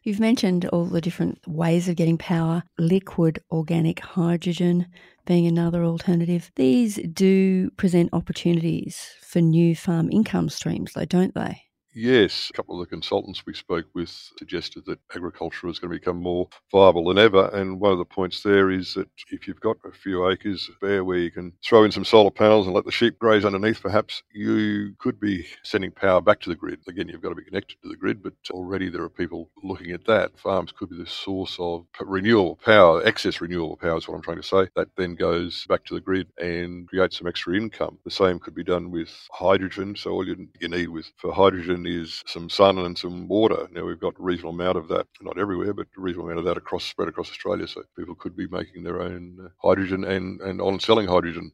You've 0.04 0.20
mentioned 0.20 0.66
all 0.66 0.86
the 0.86 1.02
different 1.02 1.40
ways 1.48 1.88
of 1.88 1.96
getting 1.96 2.18
power, 2.18 2.64
liquid 2.78 3.40
organic 3.52 4.00
hydrogen 4.00 4.88
being 5.26 5.46
another 5.46 5.84
alternative. 5.84 6.52
These 6.56 6.96
do 7.14 7.70
present 7.72 8.10
opportunities 8.14 9.16
for 9.22 9.42
new 9.42 9.76
farm 9.76 10.10
income 10.12 10.50
streams, 10.50 10.94
though, 10.94 11.06
don't 11.06 11.36
they? 11.36 11.69
Yes, 11.92 12.52
a 12.52 12.54
couple 12.54 12.80
of 12.80 12.88
the 12.88 12.90
consultants 12.90 13.48
we 13.48 13.54
spoke 13.56 13.88
with 13.96 14.10
suggested 14.38 14.86
that 14.86 15.00
agriculture 15.16 15.68
is 15.68 15.80
going 15.80 15.92
to 15.92 16.00
become 16.00 16.22
more 16.22 16.48
viable 16.72 17.06
than 17.06 17.18
ever. 17.18 17.50
And 17.52 17.80
one 17.80 17.92
of 17.92 17.98
the 17.98 18.06
points 18.06 18.44
there 18.44 18.70
is 18.70 18.94
that 18.94 19.10
if 19.32 19.48
you've 19.48 19.60
got 19.60 19.78
a 19.84 19.92
few 19.92 20.30
acres 20.30 20.70
there 20.82 21.04
where 21.04 21.18
you 21.18 21.32
can 21.32 21.52
throw 21.66 21.84
in 21.84 21.92
some 21.92 22.06
solar 22.06 22.30
panels 22.30 22.68
and 22.68 22.76
let 22.76 22.86
the 22.86 22.92
sheep 22.92 23.18
graze 23.18 23.44
underneath, 23.44 23.82
perhaps 23.82 24.22
you 24.32 24.94
could 25.00 25.20
be 25.20 25.48
sending 25.64 25.90
power 25.90 26.22
back 26.22 26.40
to 26.42 26.50
the 26.50 26.56
grid. 26.56 26.80
Again, 26.88 27.08
you've 27.08 27.24
got 27.24 27.30
to 27.30 27.36
be 27.36 27.44
connected 27.44 27.78
to 27.82 27.90
the 27.90 27.98
grid, 27.98 28.22
but 28.22 28.34
already 28.52 28.90
there 28.90 29.02
are 29.04 29.10
people 29.10 29.50
looking 29.64 29.90
at 29.92 30.06
that. 30.06 30.38
Farms 30.38 30.72
could 30.72 30.90
be 30.92 30.98
the 30.98 31.08
source 31.08 31.58
of 31.60 31.88
renewable 32.00 32.58
power, 32.64 33.04
excess 33.04 33.42
renewable 33.42 33.78
power 33.78 33.98
is 33.98 34.08
what 34.08 34.14
I'm 34.14 34.22
trying 34.22 34.42
to 34.42 34.44
say. 34.44 34.68
That 34.76 34.90
then 34.96 35.16
goes 35.16 35.66
back 35.68 35.86
to 35.86 35.96
the 35.96 36.02
grid 36.02 36.28
and 36.38 36.88
creates 36.88 37.18
some 37.18 37.28
extra 37.28 37.56
income. 37.56 37.98
The 38.06 38.12
same 38.12 38.38
could 38.38 38.54
be 38.54 38.64
done 38.64 38.92
with 38.92 39.10
hydrogen. 39.32 39.96
So 39.96 40.12
all 40.12 40.28
you, 40.28 40.48
you 40.60 40.68
need 40.70 40.90
with 40.90 41.12
for 41.18 41.34
hydrogen 41.34 41.79
is 41.86 42.24
some 42.26 42.50
sun 42.50 42.78
and 42.78 42.98
some 42.98 43.28
water. 43.28 43.68
Now 43.72 43.86
we've 43.86 44.00
got 44.00 44.20
a 44.20 44.24
reasonable 44.24 44.52
amount 44.52 44.78
of 44.78 44.88
that, 44.90 45.08
not 45.22 45.40
everywhere, 45.40 45.74
but 45.74 45.88
a 45.98 46.02
reasonable 46.02 46.30
amount 46.30 46.40
of 46.40 46.46
that 46.46 46.58
across 46.58 46.84
spread 46.84 47.10
across 47.10 47.30
Australia. 47.30 47.68
So 47.68 47.84
people 47.98 48.16
could 48.16 48.36
be 48.36 48.48
making 48.48 48.84
their 48.84 49.02
own 49.02 49.38
uh, 49.44 49.50
hydrogen 49.68 50.04
and, 50.04 50.42
and 50.42 50.62
on 50.62 50.80
selling 50.80 51.08
hydrogen. 51.08 51.52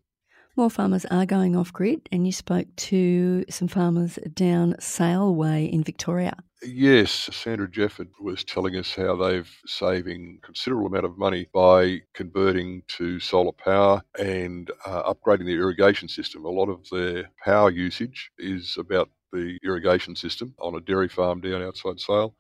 More 0.57 0.69
farmers 0.69 1.03
are 1.11 1.25
going 1.25 1.57
off 1.57 1.73
grid, 1.73 2.07
and 2.13 2.25
you 2.25 2.31
spoke 2.31 2.67
to 2.77 3.43
some 3.49 3.67
farmers 3.67 4.17
down 4.33 4.75
Sale 4.79 5.35
Way 5.35 5.65
in 5.65 5.83
Victoria. 5.83 6.37
Yes, 6.63 7.11
Sandra 7.33 7.67
Jefford 7.67 8.07
was 8.21 8.45
telling 8.45 8.77
us 8.77 8.95
how 8.95 9.17
they've 9.17 9.51
saving 9.65 10.39
considerable 10.41 10.87
amount 10.87 11.05
of 11.05 11.17
money 11.17 11.47
by 11.53 11.99
converting 12.13 12.83
to 12.97 13.19
solar 13.19 13.51
power 13.51 14.01
and 14.17 14.71
uh, 14.85 15.13
upgrading 15.13 15.45
their 15.45 15.59
irrigation 15.59 16.07
system. 16.07 16.45
A 16.45 16.49
lot 16.49 16.69
of 16.69 16.87
their 16.89 17.29
power 17.43 17.69
usage 17.69 18.31
is 18.39 18.77
about 18.79 19.09
the 19.33 19.57
irrigation 19.63 20.15
system 20.15 20.53
on 20.59 20.75
a 20.75 20.81
dairy 20.81 21.09
farm 21.09 21.41
down 21.41 21.61
outside 21.63 21.99
Sale 21.99 22.35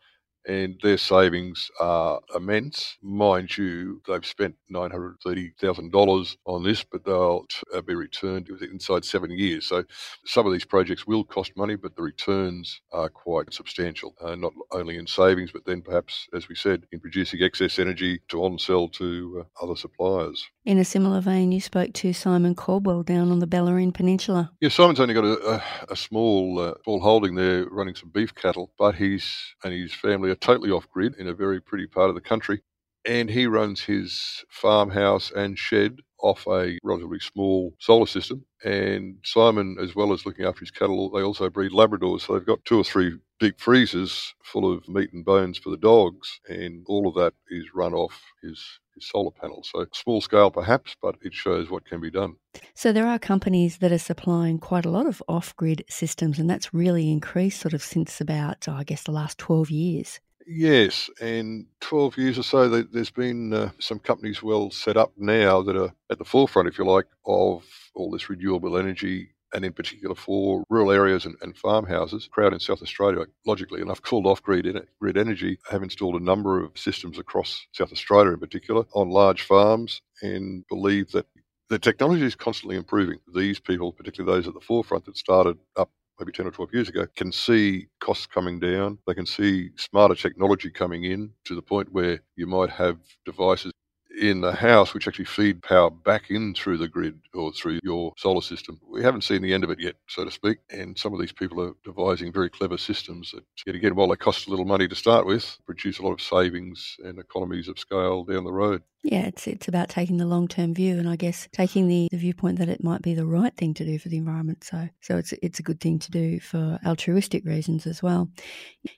and 0.47 0.79
their 0.83 0.97
savings 0.97 1.69
are 1.79 2.19
immense. 2.35 2.97
Mind 3.01 3.57
you, 3.57 4.01
they've 4.07 4.25
spent 4.25 4.55
$930,000 4.71 6.37
on 6.45 6.63
this, 6.63 6.83
but 6.83 7.03
they'll 7.05 7.45
uh, 7.73 7.81
be 7.81 7.95
returned 7.95 8.49
inside 8.61 9.05
seven 9.05 9.31
years. 9.31 9.67
So 9.67 9.83
some 10.25 10.45
of 10.45 10.53
these 10.53 10.65
projects 10.65 11.07
will 11.07 11.23
cost 11.23 11.51
money, 11.57 11.75
but 11.75 11.95
the 11.95 12.03
returns 12.03 12.81
are 12.91 13.09
quite 13.09 13.53
substantial, 13.53 14.15
uh, 14.21 14.35
not 14.35 14.53
only 14.71 14.97
in 14.97 15.07
savings, 15.07 15.51
but 15.51 15.65
then 15.65 15.81
perhaps, 15.81 16.27
as 16.33 16.47
we 16.49 16.55
said, 16.55 16.85
in 16.91 16.99
producing 16.99 17.41
excess 17.41 17.79
energy 17.79 18.21
to 18.29 18.43
on 18.43 18.59
sell 18.59 18.87
to 18.89 19.45
uh, 19.45 19.63
other 19.63 19.75
suppliers. 19.75 20.45
In 20.65 20.79
a 20.79 20.83
similar 20.83 21.21
vein, 21.21 21.51
you 21.51 21.61
spoke 21.61 21.93
to 21.93 22.11
Simon 22.11 22.55
Caldwell 22.55 23.03
down 23.03 23.31
on 23.31 23.37
the 23.37 23.45
Bellarine 23.45 23.93
Peninsula. 23.93 24.51
Yeah, 24.61 24.69
Simon's 24.69 24.99
only 24.99 25.13
got 25.13 25.23
a, 25.23 25.47
a, 25.47 25.63
a 25.91 25.95
small 25.95 26.57
uh, 26.57 26.73
small 26.83 26.99
holding 26.99 27.35
there, 27.35 27.67
running 27.69 27.93
some 27.93 28.09
beef 28.09 28.33
cattle, 28.33 28.71
but 28.79 28.95
he's 28.95 29.31
and 29.63 29.71
his 29.71 29.93
family 29.93 30.31
are 30.31 30.35
totally 30.35 30.71
off 30.71 30.89
grid 30.89 31.17
in 31.19 31.27
a 31.27 31.35
very 31.35 31.61
pretty 31.61 31.85
part 31.85 32.09
of 32.09 32.15
the 32.15 32.21
country, 32.21 32.63
and 33.05 33.29
he 33.29 33.45
runs 33.45 33.81
his 33.81 34.43
farmhouse 34.49 35.31
and 35.35 35.59
shed 35.59 35.99
off 36.19 36.47
a 36.47 36.79
relatively 36.81 37.19
small 37.19 37.75
solar 37.77 38.07
system. 38.07 38.43
And 38.63 39.17
Simon, 39.23 39.77
as 39.79 39.95
well 39.95 40.13
as 40.13 40.25
looking 40.25 40.45
after 40.45 40.61
his 40.61 40.71
cattle, 40.71 41.11
they 41.11 41.21
also 41.21 41.47
breed 41.47 41.73
Labradors, 41.73 42.21
so 42.21 42.33
they've 42.33 42.43
got 42.43 42.65
two 42.65 42.79
or 42.79 42.83
three 42.83 43.19
deep 43.39 43.59
freezers 43.59 44.33
full 44.43 44.73
of 44.73 44.89
meat 44.89 45.13
and 45.13 45.23
bones 45.23 45.59
for 45.59 45.69
the 45.69 45.77
dogs, 45.77 46.39
and 46.49 46.83
all 46.87 47.07
of 47.07 47.13
that 47.13 47.35
is 47.51 47.65
run 47.75 47.93
off 47.93 48.19
his 48.41 48.79
solar 49.01 49.31
panels. 49.31 49.69
So 49.73 49.85
small 49.93 50.21
scale 50.21 50.51
perhaps, 50.51 50.95
but 51.01 51.15
it 51.21 51.33
shows 51.33 51.69
what 51.69 51.85
can 51.85 52.01
be 52.01 52.11
done. 52.11 52.35
So 52.73 52.91
there 52.91 53.07
are 53.07 53.19
companies 53.19 53.79
that 53.79 53.91
are 53.91 53.97
supplying 53.97 54.59
quite 54.59 54.85
a 54.85 54.89
lot 54.89 55.05
of 55.05 55.21
off 55.27 55.55
grid 55.55 55.83
systems, 55.89 56.39
and 56.39 56.49
that's 56.49 56.73
really 56.73 57.11
increased 57.11 57.59
sort 57.59 57.73
of 57.73 57.83
since 57.83 58.21
about, 58.21 58.67
oh, 58.67 58.73
I 58.73 58.83
guess, 58.83 59.03
the 59.03 59.11
last 59.11 59.37
12 59.37 59.69
years. 59.69 60.19
Yes, 60.47 61.09
and 61.19 61.65
12 61.81 62.17
years 62.17 62.37
or 62.37 62.43
so, 62.43 62.69
there's 62.69 63.09
been 63.09 63.51
uh, 63.51 63.71
some 63.79 63.97
companies 63.97 64.43
well 64.43 64.69
set 64.69 64.95
up 64.95 65.11
now 65.17 65.63
that 65.63 65.75
are 65.75 65.91
at 66.11 66.19
the 66.19 66.25
forefront, 66.25 66.67
if 66.67 66.77
you 66.77 66.85
like, 66.85 67.07
of 67.25 67.63
all 67.95 68.11
this 68.11 68.29
renewable 68.29 68.77
energy 68.77 69.29
and 69.55 69.65
in 69.65 69.73
particular 69.73 70.13
for 70.15 70.63
rural 70.69 70.91
areas 70.91 71.25
and, 71.25 71.35
and 71.41 71.57
farmhouses. 71.57 72.27
Crowd 72.31 72.53
in 72.53 72.59
South 72.59 72.81
Australia, 72.83 73.25
logically 73.47 73.81
enough, 73.81 74.01
called 74.01 74.27
off 74.27 74.43
grid, 74.43 74.67
grid 74.99 75.17
energy, 75.17 75.57
have 75.71 75.81
installed 75.81 76.15
a 76.21 76.23
number 76.23 76.63
of 76.63 76.77
systems 76.77 77.17
across 77.17 77.65
South 77.71 77.93
Australia 77.93 78.33
in 78.33 78.39
particular 78.39 78.83
on 78.93 79.09
large 79.09 79.43
farms 79.43 80.01
and 80.21 80.65
believe 80.67 81.11
that 81.13 81.25
the 81.69 81.79
technology 81.79 82.25
is 82.25 82.35
constantly 82.35 82.75
improving. 82.75 83.17
These 83.33 83.59
people, 83.59 83.93
particularly 83.93 84.37
those 84.37 84.47
at 84.47 84.53
the 84.53 84.59
forefront 84.59 85.05
that 85.05 85.17
started 85.17 85.57
up 85.77 85.89
maybe 86.19 86.33
10 86.33 86.47
or 86.47 86.51
12 86.51 86.73
years 86.73 86.89
ago, 86.89 87.07
can 87.15 87.31
see 87.31 87.87
costs 88.01 88.27
coming 88.27 88.59
down. 88.59 88.99
They 89.07 89.13
can 89.13 89.25
see 89.25 89.71
smarter 89.77 90.15
technology 90.15 90.69
coming 90.69 91.05
in 91.05 91.31
to 91.45 91.55
the 91.55 91.61
point 91.61 91.91
where 91.91 92.19
you 92.35 92.45
might 92.45 92.69
have 92.69 92.97
devices 93.25 93.71
in 94.19 94.41
the 94.41 94.53
house 94.53 94.93
which 94.93 95.07
actually 95.07 95.25
feed 95.25 95.61
power 95.61 95.89
back 95.89 96.29
in 96.29 96.53
through 96.53 96.77
the 96.77 96.87
grid 96.87 97.19
or 97.33 97.51
through 97.51 97.79
your 97.83 98.13
solar 98.17 98.41
system. 98.41 98.79
We 98.89 99.03
haven't 99.03 99.23
seen 99.23 99.41
the 99.41 99.53
end 99.53 99.63
of 99.63 99.69
it 99.69 99.79
yet, 99.79 99.95
so 100.07 100.25
to 100.25 100.31
speak. 100.31 100.59
And 100.69 100.97
some 100.97 101.13
of 101.13 101.19
these 101.19 101.31
people 101.31 101.61
are 101.61 101.73
devising 101.83 102.31
very 102.31 102.49
clever 102.49 102.77
systems 102.77 103.31
that, 103.31 103.43
yet 103.65 103.75
again, 103.75 103.95
while 103.95 104.07
they 104.07 104.15
cost 104.15 104.47
a 104.47 104.49
little 104.49 104.65
money 104.65 104.87
to 104.87 104.95
start 104.95 105.25
with, 105.25 105.57
produce 105.65 105.99
a 105.99 106.03
lot 106.03 106.13
of 106.13 106.21
savings 106.21 106.97
and 107.03 107.19
economies 107.19 107.67
of 107.67 107.79
scale 107.79 108.23
down 108.23 108.43
the 108.43 108.53
road. 108.53 108.81
Yeah, 109.03 109.27
it's 109.27 109.45
it's 109.45 109.67
about 109.67 109.89
taking 109.89 110.17
the 110.17 110.25
long 110.25 110.47
term 110.47 110.73
view, 110.73 110.97
and 110.97 111.07
I 111.07 111.15
guess 111.15 111.47
taking 111.51 111.87
the, 111.87 112.07
the 112.09 112.17
viewpoint 112.17 112.57
that 112.57 112.69
it 112.69 112.83
might 112.83 113.03
be 113.03 113.13
the 113.13 113.27
right 113.27 113.55
thing 113.55 113.75
to 113.75 113.85
do 113.85 113.99
for 113.99 114.09
the 114.09 114.17
environment. 114.17 114.63
So, 114.63 114.89
so 114.99 115.17
it's 115.17 115.31
it's 115.43 115.59
a 115.59 115.63
good 115.63 115.79
thing 115.79 115.99
to 115.99 116.09
do 116.09 116.39
for 116.39 116.79
altruistic 116.83 117.45
reasons 117.45 117.85
as 117.85 118.01
well. 118.01 118.31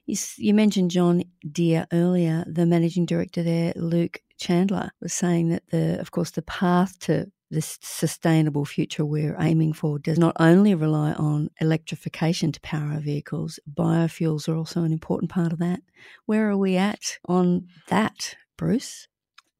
You, 0.05 0.15
you 0.37 0.53
mentioned 0.53 0.91
John 0.91 1.23
Deere 1.51 1.87
earlier, 1.91 2.45
the 2.47 2.65
managing 2.65 3.05
director 3.05 3.43
there, 3.43 3.73
Luke 3.75 4.21
Chandler, 4.37 4.91
was 5.01 5.13
saying 5.13 5.49
that 5.49 5.63
the, 5.69 5.99
of 5.99 6.11
course, 6.11 6.31
the 6.31 6.41
path 6.41 6.97
to 6.99 7.31
this 7.49 7.77
sustainable 7.81 8.65
future 8.65 9.05
we're 9.05 9.35
aiming 9.39 9.73
for 9.73 9.99
does 9.99 10.19
not 10.19 10.35
only 10.39 10.75
rely 10.75 11.13
on 11.13 11.49
electrification 11.61 12.51
to 12.51 12.61
power 12.61 12.91
our 12.93 12.99
vehicles, 12.99 13.59
biofuels 13.71 14.49
are 14.49 14.55
also 14.55 14.83
an 14.83 14.91
important 14.91 15.31
part 15.31 15.53
of 15.53 15.59
that. 15.59 15.79
Where 16.25 16.49
are 16.49 16.57
we 16.57 16.75
at 16.75 17.17
on 17.25 17.67
that, 17.87 18.35
Bruce? 18.57 19.07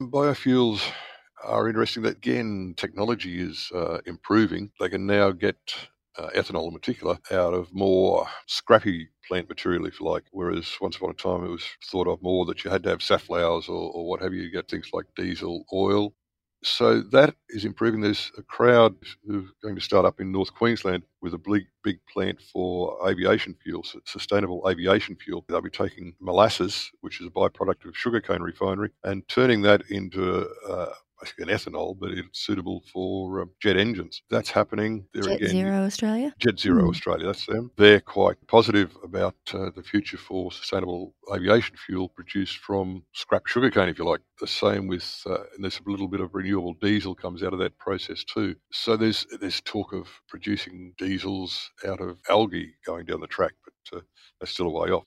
Biofuels 0.01 0.81
are 1.43 1.67
interesting. 1.67 2.05
Again, 2.05 2.74
technology 2.77 3.41
is 3.41 3.72
uh, 3.74 4.00
improving. 4.05 4.72
They 4.79 4.89
can 4.89 5.05
now 5.05 5.31
get 5.31 5.57
uh, 6.17 6.29
ethanol 6.36 6.67
in 6.67 6.74
particular 6.74 7.17
out 7.31 7.53
of 7.53 7.74
more 7.74 8.27
scrappy 8.48 9.10
plant 9.27 9.50
material, 9.50 9.86
if 9.86 10.00
you 10.00 10.05
like. 10.05 10.24
Whereas 10.31 10.75
once 10.81 10.96
upon 10.96 11.12
a 11.12 11.13
time 11.13 11.43
it 11.43 11.50
was 11.50 11.65
thought 11.86 12.07
of 12.07 12.22
more 12.22 12.46
that 12.46 12.63
you 12.63 12.72
had 12.72 12.84
to 12.84 12.89
have 12.89 13.00
safflowers 13.00 13.69
or, 13.69 13.91
or 13.91 14.07
what 14.07 14.22
have 14.22 14.34
you, 14.34 14.43
you 14.43 14.51
get 14.51 14.69
things 14.69 14.89
like 14.93 15.05
diesel 15.15 15.65
oil. 15.74 16.13
So 16.63 17.01
that 17.12 17.36
is 17.50 17.65
improving. 17.65 18.01
There's 18.01 18.31
a 18.38 18.41
crowd 18.41 18.96
who's 19.25 19.51
going 19.62 19.75
to 19.75 19.81
start 19.81 20.05
up 20.05 20.19
in 20.19 20.31
North 20.31 20.53
Queensland 20.53 21.03
with 21.22 21.36
a 21.36 21.38
big, 21.38 21.65
big 21.84 22.00
plant 22.12 22.41
for 22.41 22.98
aviation 23.07 23.55
fuel, 23.63 23.86
sustainable 24.05 24.67
aviation 24.67 25.15
fuel. 25.15 25.46
They'll 25.48 25.62
be 25.62 25.69
taking 25.69 26.15
molasses, 26.19 26.89
which 27.01 27.22
is 27.22 27.27
a 27.27 27.29
byproduct 27.29 27.86
of 27.86 27.96
sugarcane 27.96 28.41
refinery, 28.41 28.89
and 29.03 29.27
turning 29.27 29.62
that 29.63 29.84
into 29.91 30.50
uh, 30.67 30.93
basically 31.21 31.51
an 31.51 31.57
ethanol, 31.57 31.97
but 32.00 32.12
it's 32.12 32.39
suitable 32.39 32.83
for 32.91 33.41
um, 33.41 33.51
jet 33.62 33.77
engines. 33.77 34.21
That's 34.29 34.50
happening. 34.50 35.05
There 35.13 35.24
jet 35.24 35.36
again, 35.36 35.50
Zero 35.50 35.86
Australia? 35.86 36.33
Jet 36.39 36.59
Zero 36.59 36.83
mm. 36.83 36.89
Australia, 36.89 37.25
that's 37.25 37.45
them. 37.45 37.71
They're 37.77 38.01
quite 38.01 38.38
positive 38.47 38.95
about 39.03 39.36
uh, 39.53 39.69
the 39.75 39.83
future 39.83 40.17
for 40.17 40.51
sustainable 40.51 41.15
aviation 41.33 41.75
fuel 41.86 42.09
produced 42.09 42.57
from 42.57 43.03
scrap 43.13 43.47
sugarcane, 43.47 43.89
if 43.89 44.00
you 44.00 44.05
like. 44.05 44.21
The 44.39 44.47
same 44.47 44.88
with, 44.88 45.24
uh, 45.25 45.43
and 45.55 45.63
there's 45.63 45.79
a 45.86 45.89
little 45.89 46.07
bit 46.07 46.21
of 46.21 46.33
renewable 46.33 46.75
diesel 46.79 47.15
comes 47.15 47.41
out 47.43 47.53
of 47.53 47.59
that 47.59 47.77
process 47.79 48.24
too. 48.24 48.55
So 48.71 48.95
there's, 48.95 49.25
there's 49.39 49.62
talk 49.62 49.93
of 49.93 50.07
producing 50.29 50.93
diesels 50.97 51.71
out 51.88 52.01
of 52.01 52.19
algae 52.29 52.75
going 52.86 53.05
down 53.05 53.21
the 53.21 53.27
track, 53.27 53.53
but 53.63 53.97
uh, 53.97 54.01
that's 54.39 54.51
still 54.51 54.67
a 54.67 54.71
way 54.71 54.89
off. 54.91 55.05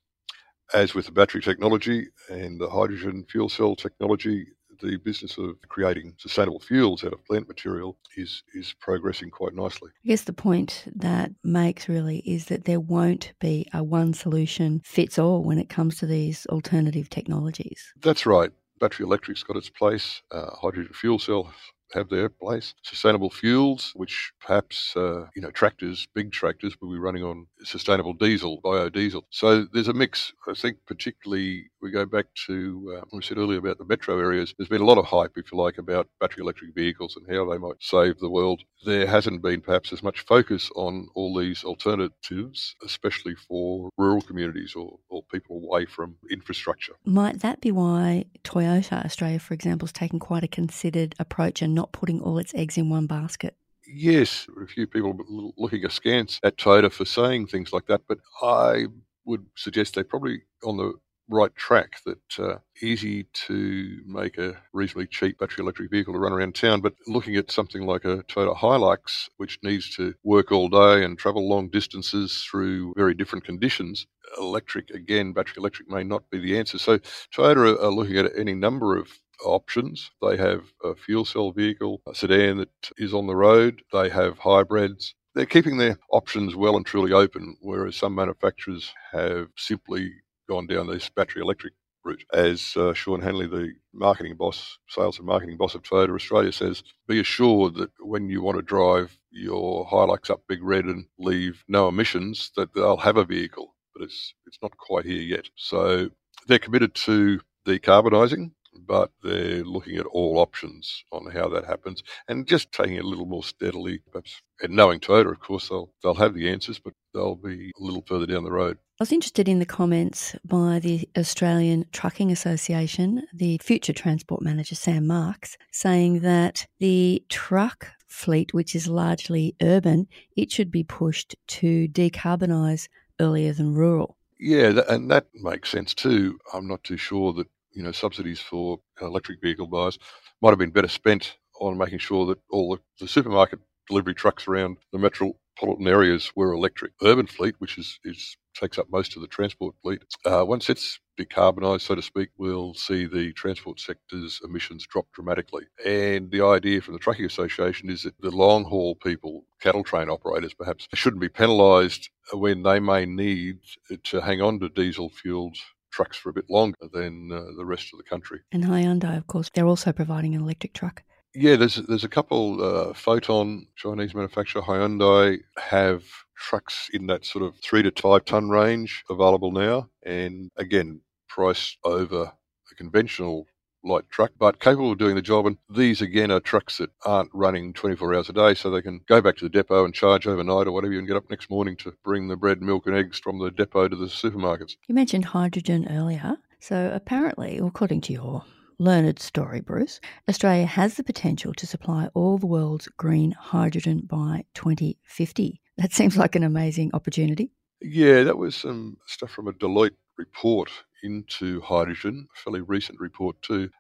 As 0.72 0.94
with 0.94 1.06
the 1.06 1.12
battery 1.12 1.42
technology 1.42 2.08
and 2.28 2.60
the 2.60 2.70
hydrogen 2.70 3.24
fuel 3.28 3.48
cell 3.48 3.74
technology, 3.74 4.46
the 4.80 4.96
business 4.96 5.38
of 5.38 5.56
creating 5.68 6.14
sustainable 6.18 6.60
fuels 6.60 7.04
out 7.04 7.12
of 7.12 7.24
plant 7.24 7.48
material 7.48 7.96
is 8.16 8.42
is 8.54 8.74
progressing 8.80 9.30
quite 9.30 9.54
nicely. 9.54 9.90
I 10.04 10.08
guess 10.08 10.22
the 10.22 10.32
point 10.32 10.84
that 10.96 11.32
makes 11.44 11.88
really 11.88 12.18
is 12.18 12.46
that 12.46 12.64
there 12.64 12.80
won't 12.80 13.32
be 13.40 13.68
a 13.72 13.82
one 13.82 14.14
solution 14.14 14.80
fits 14.84 15.18
all 15.18 15.42
when 15.42 15.58
it 15.58 15.68
comes 15.68 15.98
to 15.98 16.06
these 16.06 16.46
alternative 16.46 17.10
technologies. 17.10 17.92
That's 18.00 18.26
right. 18.26 18.50
Battery 18.78 19.04
electric's 19.04 19.42
got 19.42 19.56
its 19.56 19.68
place. 19.68 20.22
Uh, 20.30 20.50
hydrogen 20.52 20.94
fuel 20.94 21.18
cell 21.18 21.52
have 21.92 22.08
their 22.08 22.28
place. 22.28 22.74
Sustainable 22.82 23.30
fuels, 23.30 23.92
which 23.94 24.32
perhaps 24.40 24.96
uh, 24.96 25.26
you 25.34 25.42
know 25.42 25.50
tractors, 25.50 26.06
big 26.14 26.32
tractors, 26.32 26.76
will 26.80 26.90
be 26.90 26.98
running 26.98 27.22
on 27.22 27.46
sustainable 27.62 28.12
diesel, 28.12 28.60
biodiesel. 28.62 29.22
So 29.30 29.66
there's 29.72 29.88
a 29.88 29.92
mix. 29.92 30.32
I 30.48 30.54
think 30.54 30.78
particularly 30.86 31.70
we 31.80 31.90
go 31.90 32.06
back 32.06 32.26
to 32.46 32.98
uh, 32.98 33.04
we 33.12 33.22
said 33.22 33.38
earlier 33.38 33.58
about 33.58 33.78
the 33.78 33.84
metro 33.84 34.18
areas. 34.18 34.54
There's 34.56 34.68
been 34.68 34.80
a 34.80 34.86
lot 34.86 34.98
of 34.98 35.06
hype, 35.06 35.32
if 35.36 35.52
you 35.52 35.58
like, 35.58 35.78
about 35.78 36.08
battery 36.20 36.42
electric 36.42 36.74
vehicles 36.74 37.16
and 37.16 37.26
how 37.34 37.50
they 37.50 37.58
might 37.58 37.76
save 37.80 38.18
the 38.18 38.30
world. 38.30 38.62
There 38.84 39.06
hasn't 39.06 39.42
been 39.42 39.60
perhaps 39.60 39.92
as 39.92 40.02
much 40.02 40.20
focus 40.20 40.70
on 40.74 41.08
all 41.14 41.36
these 41.36 41.64
alternatives, 41.64 42.74
especially 42.84 43.34
for 43.34 43.90
rural 43.98 44.22
communities 44.22 44.74
or, 44.74 44.98
or 45.08 45.22
people 45.24 45.56
away 45.56 45.86
from 45.86 46.16
infrastructure. 46.30 46.94
Might 47.04 47.40
that 47.40 47.60
be 47.60 47.72
why 47.72 48.26
Toyota 48.44 49.04
Australia, 49.04 49.38
for 49.38 49.54
example, 49.54 49.86
has 49.86 49.92
taken 49.92 50.18
quite 50.18 50.44
a 50.44 50.48
considered 50.48 51.14
approach 51.18 51.62
and 51.62 51.74
not 51.80 51.92
putting 51.92 52.20
all 52.20 52.38
its 52.38 52.54
eggs 52.54 52.76
in 52.76 52.90
one 52.90 53.06
basket? 53.06 53.56
Yes, 53.86 54.46
a 54.62 54.66
few 54.66 54.86
people 54.86 55.16
looking 55.56 55.84
askance 55.84 56.38
at 56.44 56.58
Toyota 56.58 56.92
for 56.92 57.04
saying 57.04 57.46
things 57.46 57.72
like 57.72 57.86
that, 57.86 58.02
but 58.06 58.18
I 58.42 58.86
would 59.24 59.46
suggest 59.56 59.94
they're 59.94 60.04
probably 60.04 60.42
on 60.62 60.76
the 60.76 60.92
right 61.30 61.54
track 61.54 61.92
that 62.04 62.38
uh, 62.38 62.56
easy 62.82 63.24
to 63.46 64.00
make 64.04 64.36
a 64.36 64.56
reasonably 64.72 65.06
cheap 65.06 65.38
battery 65.38 65.62
electric 65.62 65.90
vehicle 65.90 66.12
to 66.12 66.18
run 66.18 66.32
around 66.32 66.54
town. 66.54 66.80
But 66.80 66.94
looking 67.06 67.36
at 67.36 67.50
something 67.50 67.86
like 67.86 68.04
a 68.04 68.18
Toyota 68.24 68.56
Hilux, 68.56 69.28
which 69.36 69.58
needs 69.62 69.94
to 69.96 70.14
work 70.24 70.52
all 70.52 70.68
day 70.68 71.04
and 71.04 71.18
travel 71.18 71.48
long 71.48 71.70
distances 71.70 72.44
through 72.48 72.94
very 72.96 73.14
different 73.14 73.44
conditions, 73.44 74.06
electric, 74.38 74.90
again, 74.90 75.32
battery 75.32 75.54
electric 75.58 75.88
may 75.88 76.04
not 76.04 76.28
be 76.30 76.38
the 76.38 76.58
answer. 76.58 76.78
So 76.78 76.98
Toyota 77.34 77.80
are 77.82 77.92
looking 77.92 78.18
at 78.18 78.36
any 78.36 78.54
number 78.54 78.96
of 78.96 79.08
options. 79.44 80.10
They 80.22 80.36
have 80.36 80.64
a 80.84 80.94
fuel 80.94 81.24
cell 81.24 81.52
vehicle, 81.52 82.02
a 82.08 82.14
sedan 82.14 82.58
that 82.58 82.90
is 82.96 83.14
on 83.14 83.26
the 83.26 83.36
road. 83.36 83.82
They 83.92 84.08
have 84.08 84.38
hybrids. 84.38 85.14
They're 85.34 85.46
keeping 85.46 85.76
their 85.78 85.98
options 86.10 86.56
well 86.56 86.76
and 86.76 86.84
truly 86.84 87.12
open, 87.12 87.56
whereas 87.60 87.96
some 87.96 88.14
manufacturers 88.14 88.92
have 89.12 89.48
simply 89.56 90.12
gone 90.48 90.66
down 90.66 90.88
this 90.88 91.08
battery 91.08 91.42
electric 91.42 91.72
route. 92.04 92.24
As 92.32 92.74
uh, 92.76 92.92
Sean 92.94 93.20
Hanley, 93.20 93.46
the 93.46 93.72
marketing 93.92 94.36
boss, 94.36 94.78
sales 94.88 95.18
and 95.18 95.26
marketing 95.26 95.56
boss 95.56 95.74
of 95.74 95.82
Toyota 95.82 96.14
Australia, 96.14 96.52
says, 96.52 96.82
be 97.06 97.20
assured 97.20 97.74
that 97.76 97.90
when 98.00 98.28
you 98.28 98.42
want 98.42 98.56
to 98.56 98.62
drive 98.62 99.16
your 99.30 99.86
Hilux 99.86 100.30
up 100.30 100.42
Big 100.48 100.62
Red 100.62 100.86
and 100.86 101.06
leave 101.18 101.64
no 101.68 101.88
emissions, 101.88 102.50
that 102.56 102.74
they'll 102.74 102.96
have 102.96 103.16
a 103.16 103.24
vehicle. 103.24 103.74
But 103.94 104.04
it's 104.04 104.34
it's 104.46 104.58
not 104.62 104.76
quite 104.76 105.04
here 105.04 105.22
yet. 105.22 105.48
So 105.56 106.10
they're 106.46 106.58
committed 106.58 106.94
to 106.94 107.40
decarbonising 107.66 108.50
but 108.86 109.10
they're 109.22 109.64
looking 109.64 109.96
at 109.96 110.06
all 110.06 110.38
options 110.38 111.04
on 111.12 111.30
how 111.30 111.48
that 111.48 111.64
happens 111.64 112.02
and 112.28 112.46
just 112.46 112.72
taking 112.72 112.96
it 112.96 113.04
a 113.04 113.08
little 113.08 113.26
more 113.26 113.44
steadily, 113.44 114.00
perhaps. 114.10 114.42
And 114.62 114.74
knowing 114.74 115.00
Toyota, 115.00 115.32
of 115.32 115.40
course, 115.40 115.68
they'll, 115.68 115.90
they'll 116.02 116.14
have 116.14 116.34
the 116.34 116.48
answers, 116.50 116.78
but 116.78 116.94
they'll 117.14 117.36
be 117.36 117.72
a 117.80 117.82
little 117.82 118.04
further 118.06 118.26
down 118.26 118.44
the 118.44 118.52
road. 118.52 118.78
I 119.00 119.02
was 119.02 119.12
interested 119.12 119.48
in 119.48 119.60
the 119.60 119.66
comments 119.66 120.36
by 120.44 120.78
the 120.78 121.08
Australian 121.16 121.86
Trucking 121.92 122.30
Association, 122.30 123.26
the 123.32 123.58
future 123.62 123.94
transport 123.94 124.42
manager, 124.42 124.74
Sam 124.74 125.06
Marks, 125.06 125.56
saying 125.72 126.20
that 126.20 126.66
the 126.80 127.24
truck 127.30 127.88
fleet, 128.08 128.52
which 128.52 128.74
is 128.74 128.88
largely 128.88 129.54
urban, 129.62 130.06
it 130.36 130.52
should 130.52 130.70
be 130.70 130.84
pushed 130.84 131.34
to 131.46 131.88
decarbonise 131.88 132.88
earlier 133.18 133.54
than 133.54 133.72
rural. 133.72 134.18
Yeah, 134.38 134.80
and 134.88 135.10
that 135.10 135.26
makes 135.34 135.70
sense 135.70 135.94
too. 135.94 136.38
I'm 136.52 136.66
not 136.66 136.82
too 136.82 136.96
sure 136.96 137.32
that 137.34 137.46
you 137.72 137.82
know 137.82 137.92
subsidies 137.92 138.40
for 138.40 138.80
electric 139.00 139.40
vehicle 139.40 139.66
buyers 139.66 139.98
might 140.42 140.50
have 140.50 140.58
been 140.58 140.70
better 140.70 140.88
spent 140.88 141.36
on 141.60 141.78
making 141.78 141.98
sure 141.98 142.26
that 142.26 142.38
all 142.50 142.74
the, 142.74 142.80
the 143.00 143.08
supermarket 143.08 143.60
delivery 143.88 144.14
trucks 144.14 144.48
around 144.48 144.78
the 144.92 144.98
metropolitan 144.98 145.86
areas 145.86 146.32
were 146.36 146.52
electric. 146.52 146.92
Urban 147.02 147.26
fleet, 147.26 147.54
which 147.58 147.76
is, 147.78 147.98
is 148.04 148.36
takes 148.54 148.78
up 148.78 148.86
most 148.90 149.16
of 149.16 149.22
the 149.22 149.28
transport 149.28 149.74
fleet, 149.82 150.02
uh, 150.24 150.44
once 150.46 150.70
it's 150.70 150.98
decarbonised, 151.18 151.82
so 151.82 151.94
to 151.94 152.02
speak, 152.02 152.30
we'll 152.38 152.74
see 152.74 153.06
the 153.06 153.32
transport 153.34 153.78
sector's 153.78 154.40
emissions 154.44 154.86
drop 154.86 155.06
dramatically. 155.12 155.64
And 155.84 156.30
the 156.30 156.44
idea 156.44 156.80
from 156.80 156.94
the 156.94 157.00
Trucking 157.00 157.26
Association 157.26 157.90
is 157.90 158.02
that 158.04 158.14
the 158.20 158.30
long 158.30 158.64
haul 158.64 158.94
people, 158.96 159.44
cattle 159.60 159.84
train 159.84 160.08
operators 160.08 160.54
perhaps, 160.54 160.88
shouldn't 160.94 161.20
be 161.20 161.28
penalised 161.28 162.08
when 162.32 162.62
they 162.62 162.80
may 162.80 163.06
need 163.06 163.58
to 164.04 164.20
hang 164.20 164.40
on 164.40 164.60
to 164.60 164.68
diesel 164.68 165.10
fueled 165.10 165.56
trucks 165.90 166.16
for 166.16 166.30
a 166.30 166.32
bit 166.32 166.48
longer 166.48 166.88
than 166.92 167.30
uh, 167.32 167.42
the 167.56 167.64
rest 167.64 167.88
of 167.92 167.98
the 167.98 168.04
country. 168.04 168.40
And 168.52 168.64
Hyundai, 168.64 169.16
of 169.16 169.26
course, 169.26 169.50
they're 169.52 169.66
also 169.66 169.92
providing 169.92 170.34
an 170.34 170.42
electric 170.42 170.72
truck. 170.72 171.02
Yeah, 171.34 171.56
there's 171.56 171.76
there's 171.76 172.04
a 172.04 172.08
couple. 172.08 172.62
Uh, 172.62 172.92
Foton, 172.92 173.66
Chinese 173.76 174.14
manufacturer, 174.14 174.62
Hyundai 174.62 175.38
have 175.58 176.02
trucks 176.36 176.90
in 176.92 177.06
that 177.06 177.24
sort 177.24 177.44
of 177.44 177.54
three 177.62 177.82
to 177.82 177.92
five 178.00 178.24
ton 178.24 178.48
range 178.48 179.04
available 179.08 179.52
now, 179.52 179.88
and 180.02 180.50
again, 180.56 181.00
priced 181.28 181.78
over 181.84 182.32
a 182.70 182.74
conventional 182.74 183.46
light 183.84 184.08
truck, 184.10 184.32
but 184.38 184.60
capable 184.60 184.92
of 184.92 184.98
doing 184.98 185.14
the 185.14 185.22
job. 185.22 185.46
And 185.46 185.56
these, 185.68 186.00
again, 186.00 186.30
are 186.30 186.40
trucks 186.40 186.78
that 186.78 186.90
aren't 187.04 187.30
running 187.32 187.72
24 187.72 188.14
hours 188.14 188.28
a 188.28 188.32
day, 188.32 188.54
so 188.54 188.70
they 188.70 188.82
can 188.82 189.00
go 189.08 189.20
back 189.20 189.36
to 189.38 189.44
the 189.44 189.50
depot 189.50 189.84
and 189.84 189.94
charge 189.94 190.26
overnight 190.26 190.66
or 190.66 190.72
whatever, 190.72 190.92
you 190.92 190.98
and 190.98 191.08
get 191.08 191.16
up 191.16 191.30
next 191.30 191.50
morning 191.50 191.76
to 191.76 191.94
bring 192.04 192.28
the 192.28 192.36
bread, 192.36 192.60
milk, 192.60 192.86
and 192.86 192.96
eggs 192.96 193.18
from 193.18 193.38
the 193.38 193.50
depot 193.50 193.88
to 193.88 193.96
the 193.96 194.06
supermarkets. 194.06 194.76
You 194.88 194.94
mentioned 194.94 195.26
hydrogen 195.26 195.86
earlier. 195.90 196.36
So, 196.60 196.90
apparently, 196.94 197.58
according 197.58 198.02
to 198.02 198.12
your 198.12 198.44
learned 198.78 199.18
story, 199.18 199.60
Bruce, 199.60 200.00
Australia 200.28 200.66
has 200.66 200.94
the 200.94 201.04
potential 201.04 201.54
to 201.54 201.66
supply 201.66 202.08
all 202.14 202.38
the 202.38 202.46
world's 202.46 202.88
green 202.96 203.32
hydrogen 203.32 204.02
by 204.06 204.44
2050. 204.54 205.60
That 205.78 205.92
seems 205.92 206.16
like 206.16 206.34
an 206.34 206.42
amazing 206.42 206.90
opportunity. 206.92 207.50
Yeah, 207.82 208.24
that 208.24 208.36
was 208.36 208.54
some 208.54 208.98
stuff 209.06 209.30
from 209.30 209.48
a 209.48 209.52
Deloitte 209.52 209.96
report 210.20 210.70
into 211.02 211.62
hydrogen, 211.62 212.28
a 212.36 212.40
fairly 212.40 212.60
recent 212.60 213.00
report 213.00 213.40
too, 213.42 213.70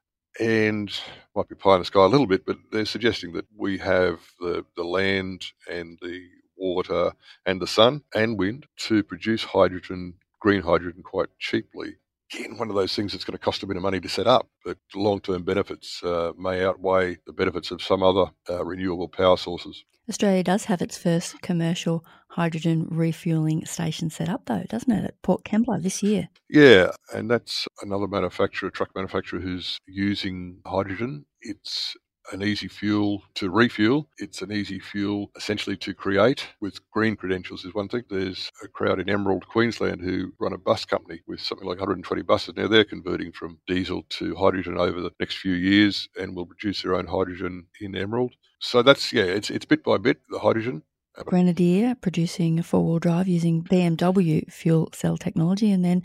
and 0.40 0.90
might 1.36 1.48
be 1.48 1.54
pie 1.54 1.74
in 1.74 1.80
the 1.80 1.84
sky 1.84 2.04
a 2.04 2.08
little 2.08 2.26
bit, 2.26 2.46
but 2.46 2.56
they're 2.72 2.86
suggesting 2.86 3.34
that 3.34 3.46
we 3.56 3.78
have 3.78 4.20
the, 4.40 4.64
the 4.76 4.84
land 4.84 5.44
and 5.70 5.98
the 6.02 6.26
water 6.56 7.12
and 7.46 7.60
the 7.60 7.66
sun 7.66 8.02
and 8.14 8.38
wind 8.38 8.66
to 8.78 9.02
produce 9.04 9.44
hydrogen, 9.44 10.14
green 10.40 10.62
hydrogen, 10.62 11.02
quite 11.02 11.28
cheaply. 11.38 11.96
Again, 12.32 12.58
one 12.58 12.68
of 12.68 12.76
those 12.76 12.94
things 12.94 13.12
that's 13.12 13.24
going 13.24 13.36
to 13.36 13.44
cost 13.44 13.62
a 13.62 13.66
bit 13.66 13.76
of 13.76 13.82
money 13.82 14.00
to 14.00 14.08
set 14.08 14.26
up, 14.26 14.48
but 14.64 14.78
long 14.94 15.20
term 15.20 15.42
benefits 15.42 16.02
uh, 16.02 16.32
may 16.38 16.64
outweigh 16.64 17.18
the 17.26 17.32
benefits 17.32 17.70
of 17.70 17.82
some 17.82 18.02
other 18.02 18.26
uh, 18.48 18.64
renewable 18.64 19.08
power 19.08 19.36
sources. 19.36 19.84
Australia 20.08 20.42
does 20.42 20.64
have 20.64 20.82
its 20.82 20.98
first 20.98 21.40
commercial 21.40 22.04
hydrogen 22.30 22.86
refueling 22.90 23.64
station 23.64 24.10
set 24.10 24.28
up, 24.28 24.42
though, 24.46 24.64
doesn't 24.68 24.90
it, 24.90 25.04
at 25.04 25.22
Port 25.22 25.44
Kembla 25.44 25.82
this 25.82 26.02
year? 26.02 26.28
Yeah, 26.48 26.90
and 27.14 27.30
that's 27.30 27.68
another 27.82 28.08
manufacturer, 28.08 28.70
truck 28.70 28.90
manufacturer, 28.94 29.40
who's 29.40 29.78
using 29.86 30.58
hydrogen. 30.66 31.26
It's 31.40 31.96
an 32.32 32.42
easy 32.42 32.68
fuel 32.68 33.22
to 33.34 33.50
refuel. 33.50 34.08
It's 34.18 34.42
an 34.42 34.52
easy 34.52 34.78
fuel 34.78 35.30
essentially 35.36 35.76
to 35.78 35.94
create 35.94 36.46
with 36.60 36.78
green 36.90 37.16
credentials 37.16 37.64
is 37.64 37.74
one 37.74 37.88
thing. 37.88 38.04
There's 38.08 38.50
a 38.62 38.68
crowd 38.68 39.00
in 39.00 39.08
Emerald, 39.08 39.46
Queensland 39.48 40.00
who 40.00 40.32
run 40.38 40.52
a 40.52 40.58
bus 40.58 40.84
company 40.84 41.20
with 41.26 41.40
something 41.40 41.66
like 41.66 41.78
120 41.78 42.22
buses. 42.22 42.54
Now 42.56 42.68
they're 42.68 42.84
converting 42.84 43.32
from 43.32 43.58
diesel 43.66 44.04
to 44.10 44.34
hydrogen 44.34 44.78
over 44.78 45.00
the 45.00 45.12
next 45.18 45.38
few 45.38 45.54
years 45.54 46.08
and 46.18 46.34
will 46.34 46.46
produce 46.46 46.82
their 46.82 46.94
own 46.94 47.06
hydrogen 47.06 47.66
in 47.80 47.96
Emerald. 47.96 48.34
So 48.60 48.82
that's 48.82 49.12
yeah, 49.12 49.24
it's 49.24 49.50
it's 49.50 49.64
bit 49.64 49.82
by 49.82 49.96
bit 49.98 50.20
the 50.28 50.38
hydrogen. 50.38 50.82
Um, 51.16 51.24
Grenadier 51.26 51.96
producing 51.96 52.58
a 52.58 52.62
four 52.62 52.84
wheel 52.84 52.98
drive 52.98 53.26
using 53.26 53.64
BMW 53.64 54.50
fuel 54.50 54.90
cell 54.94 55.16
technology, 55.16 55.72
and 55.72 55.84
then 55.84 56.02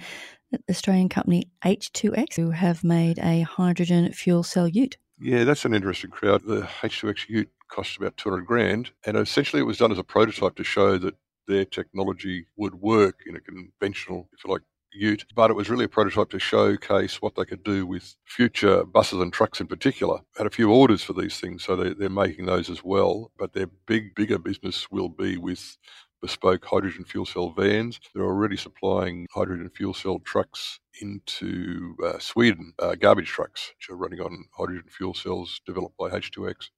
the 0.51 0.59
Australian 0.69 1.09
company 1.09 1.51
H2X, 1.63 2.35
who 2.35 2.51
have 2.51 2.83
made 2.83 3.19
a 3.19 3.41
hydrogen 3.41 4.11
fuel 4.13 4.43
cell 4.43 4.67
ute. 4.67 4.97
Yeah, 5.19 5.43
that's 5.45 5.65
an 5.65 5.73
interesting 5.73 6.11
crowd. 6.11 6.43
The 6.45 6.61
H2X 6.81 7.29
ute 7.29 7.49
costs 7.69 7.95
about 7.97 8.17
200 8.17 8.45
grand, 8.45 8.91
and 9.05 9.17
essentially 9.17 9.61
it 9.61 9.65
was 9.65 9.77
done 9.77 9.91
as 9.91 9.97
a 9.99 10.03
prototype 10.03 10.55
to 10.55 10.63
show 10.63 10.97
that 10.97 11.15
their 11.47 11.65
technology 11.65 12.47
would 12.57 12.75
work 12.75 13.21
in 13.25 13.35
a 13.35 13.39
conventional, 13.39 14.27
if 14.33 14.43
you 14.43 14.51
like, 14.51 14.61
ute, 14.93 15.25
but 15.35 15.51
it 15.51 15.55
was 15.55 15.69
really 15.69 15.85
a 15.85 15.89
prototype 15.89 16.29
to 16.29 16.39
showcase 16.39 17.21
what 17.21 17.35
they 17.35 17.45
could 17.45 17.63
do 17.63 17.85
with 17.85 18.15
future 18.25 18.83
buses 18.85 19.19
and 19.19 19.31
trucks 19.33 19.59
in 19.59 19.67
particular. 19.67 20.19
Had 20.37 20.47
a 20.47 20.51
few 20.51 20.71
orders 20.71 21.03
for 21.03 21.13
these 21.13 21.39
things, 21.39 21.63
so 21.63 21.75
they, 21.75 21.93
they're 21.93 22.09
making 22.09 22.45
those 22.45 22.69
as 22.69 22.83
well. 22.83 23.31
But 23.37 23.53
their 23.53 23.67
big, 23.87 24.15
bigger 24.15 24.39
business 24.39 24.89
will 24.91 25.09
be 25.09 25.37
with 25.37 25.77
bespoke 26.25 26.65
hydrogen 26.65 27.05
fuel 27.05 27.25
cell 27.25 27.51
vans. 27.51 27.99
They're 28.15 28.25
already 28.25 28.57
supplying 28.57 29.27
hydrogen 29.33 29.69
fuel 29.69 29.93
cell 29.93 30.19
trucks 30.19 30.79
into 31.01 31.95
uh, 32.03 32.19
Sweden, 32.19 32.73
uh, 32.79 32.95
garbage 32.95 33.29
trucks, 33.29 33.73
which 33.77 33.91
are 33.91 33.97
running 33.97 34.21
on 34.21 34.45
hydrogen 34.57 34.89
fuel 34.89 35.13
cells 35.13 35.61
developed 35.67 35.97
by 35.97 36.09
H2X. 36.09 36.69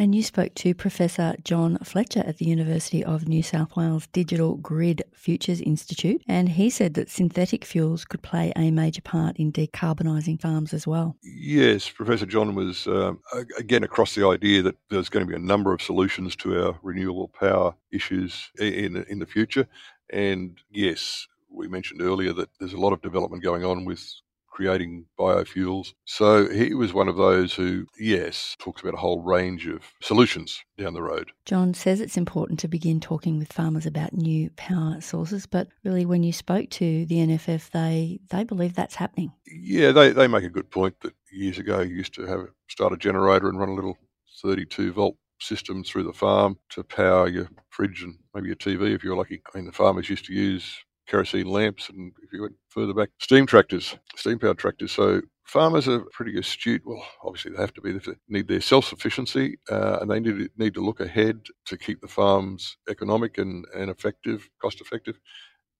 And 0.00 0.14
you 0.14 0.22
spoke 0.22 0.54
to 0.54 0.74
Professor 0.74 1.34
John 1.42 1.76
Fletcher 1.78 2.22
at 2.24 2.38
the 2.38 2.44
University 2.44 3.02
of 3.02 3.26
New 3.26 3.42
South 3.42 3.74
Wales 3.74 4.06
Digital 4.12 4.54
Grid 4.54 5.02
Futures 5.12 5.60
Institute, 5.60 6.22
and 6.28 6.50
he 6.50 6.70
said 6.70 6.94
that 6.94 7.10
synthetic 7.10 7.64
fuels 7.64 8.04
could 8.04 8.22
play 8.22 8.52
a 8.54 8.70
major 8.70 9.02
part 9.02 9.36
in 9.38 9.50
decarbonising 9.50 10.40
farms 10.40 10.72
as 10.72 10.86
well. 10.86 11.16
Yes, 11.24 11.90
Professor 11.90 12.26
John 12.26 12.54
was 12.54 12.86
um, 12.86 13.18
again 13.58 13.82
across 13.82 14.14
the 14.14 14.24
idea 14.24 14.62
that 14.62 14.76
there's 14.88 15.08
going 15.08 15.26
to 15.26 15.28
be 15.28 15.34
a 15.34 15.44
number 15.44 15.72
of 15.72 15.82
solutions 15.82 16.36
to 16.36 16.64
our 16.64 16.78
renewable 16.80 17.26
power 17.26 17.74
issues 17.90 18.52
in 18.60 19.04
in 19.08 19.18
the 19.18 19.26
future, 19.26 19.66
and 20.10 20.60
yes, 20.70 21.26
we 21.50 21.66
mentioned 21.66 22.02
earlier 22.02 22.32
that 22.34 22.50
there's 22.60 22.72
a 22.72 22.78
lot 22.78 22.92
of 22.92 23.02
development 23.02 23.42
going 23.42 23.64
on 23.64 23.84
with 23.84 24.14
creating 24.58 25.04
biofuels. 25.16 25.94
So 26.04 26.48
he 26.48 26.74
was 26.74 26.92
one 26.92 27.06
of 27.06 27.14
those 27.14 27.54
who, 27.54 27.86
yes, 27.96 28.56
talks 28.58 28.82
about 28.82 28.94
a 28.94 28.96
whole 28.96 29.22
range 29.22 29.68
of 29.68 29.84
solutions 30.02 30.64
down 30.76 30.94
the 30.94 31.02
road. 31.02 31.30
John 31.44 31.74
says 31.74 32.00
it's 32.00 32.16
important 32.16 32.58
to 32.58 32.66
begin 32.66 32.98
talking 32.98 33.38
with 33.38 33.52
farmers 33.52 33.86
about 33.86 34.14
new 34.14 34.50
power 34.56 35.00
sources, 35.00 35.46
but 35.46 35.68
really 35.84 36.04
when 36.04 36.24
you 36.24 36.32
spoke 36.32 36.70
to 36.70 37.06
the 37.06 37.18
NFF, 37.18 37.70
they, 37.70 38.18
they 38.30 38.42
believe 38.42 38.74
that's 38.74 38.96
happening. 38.96 39.30
Yeah, 39.46 39.92
they, 39.92 40.10
they 40.10 40.26
make 40.26 40.42
a 40.42 40.50
good 40.50 40.72
point 40.72 40.98
that 41.02 41.14
years 41.30 41.58
ago 41.58 41.78
you 41.78 41.94
used 41.94 42.14
to 42.14 42.26
have 42.26 42.48
start 42.68 42.92
a 42.92 42.96
generator 42.96 43.48
and 43.48 43.60
run 43.60 43.68
a 43.68 43.74
little 43.74 43.96
32 44.42 44.92
volt 44.92 45.16
system 45.40 45.84
through 45.84 46.02
the 46.02 46.12
farm 46.12 46.58
to 46.70 46.82
power 46.82 47.28
your 47.28 47.48
fridge 47.70 48.02
and 48.02 48.18
maybe 48.34 48.48
your 48.48 48.56
TV 48.56 48.92
if 48.92 49.04
you're 49.04 49.16
lucky. 49.16 49.40
I 49.54 49.56
mean, 49.56 49.66
the 49.66 49.72
farmers 49.72 50.10
used 50.10 50.24
to 50.24 50.32
use 50.32 50.82
kerosene 51.08 51.46
lamps, 51.46 51.88
and 51.88 52.12
if 52.22 52.32
you 52.32 52.42
went 52.42 52.54
further 52.68 52.94
back, 52.94 53.10
steam 53.18 53.46
tractors, 53.46 53.96
steam 54.16 54.38
powered 54.38 54.58
tractors. 54.58 54.92
So 54.92 55.22
farmers 55.44 55.88
are 55.88 56.04
pretty 56.12 56.38
astute. 56.38 56.82
Well, 56.84 57.02
obviously 57.24 57.52
they 57.52 57.60
have 57.60 57.74
to 57.74 57.80
be. 57.80 57.92
They 57.92 58.12
need 58.28 58.48
their 58.48 58.60
self 58.60 58.84
sufficiency, 58.84 59.58
uh, 59.70 59.98
and 60.00 60.10
they 60.10 60.20
need 60.20 60.50
need 60.56 60.74
to 60.74 60.84
look 60.84 61.00
ahead 61.00 61.40
to 61.66 61.76
keep 61.76 62.00
the 62.00 62.08
farms 62.08 62.76
economic 62.88 63.38
and, 63.38 63.64
and 63.74 63.90
effective, 63.90 64.48
cost 64.60 64.80
effective, 64.80 65.18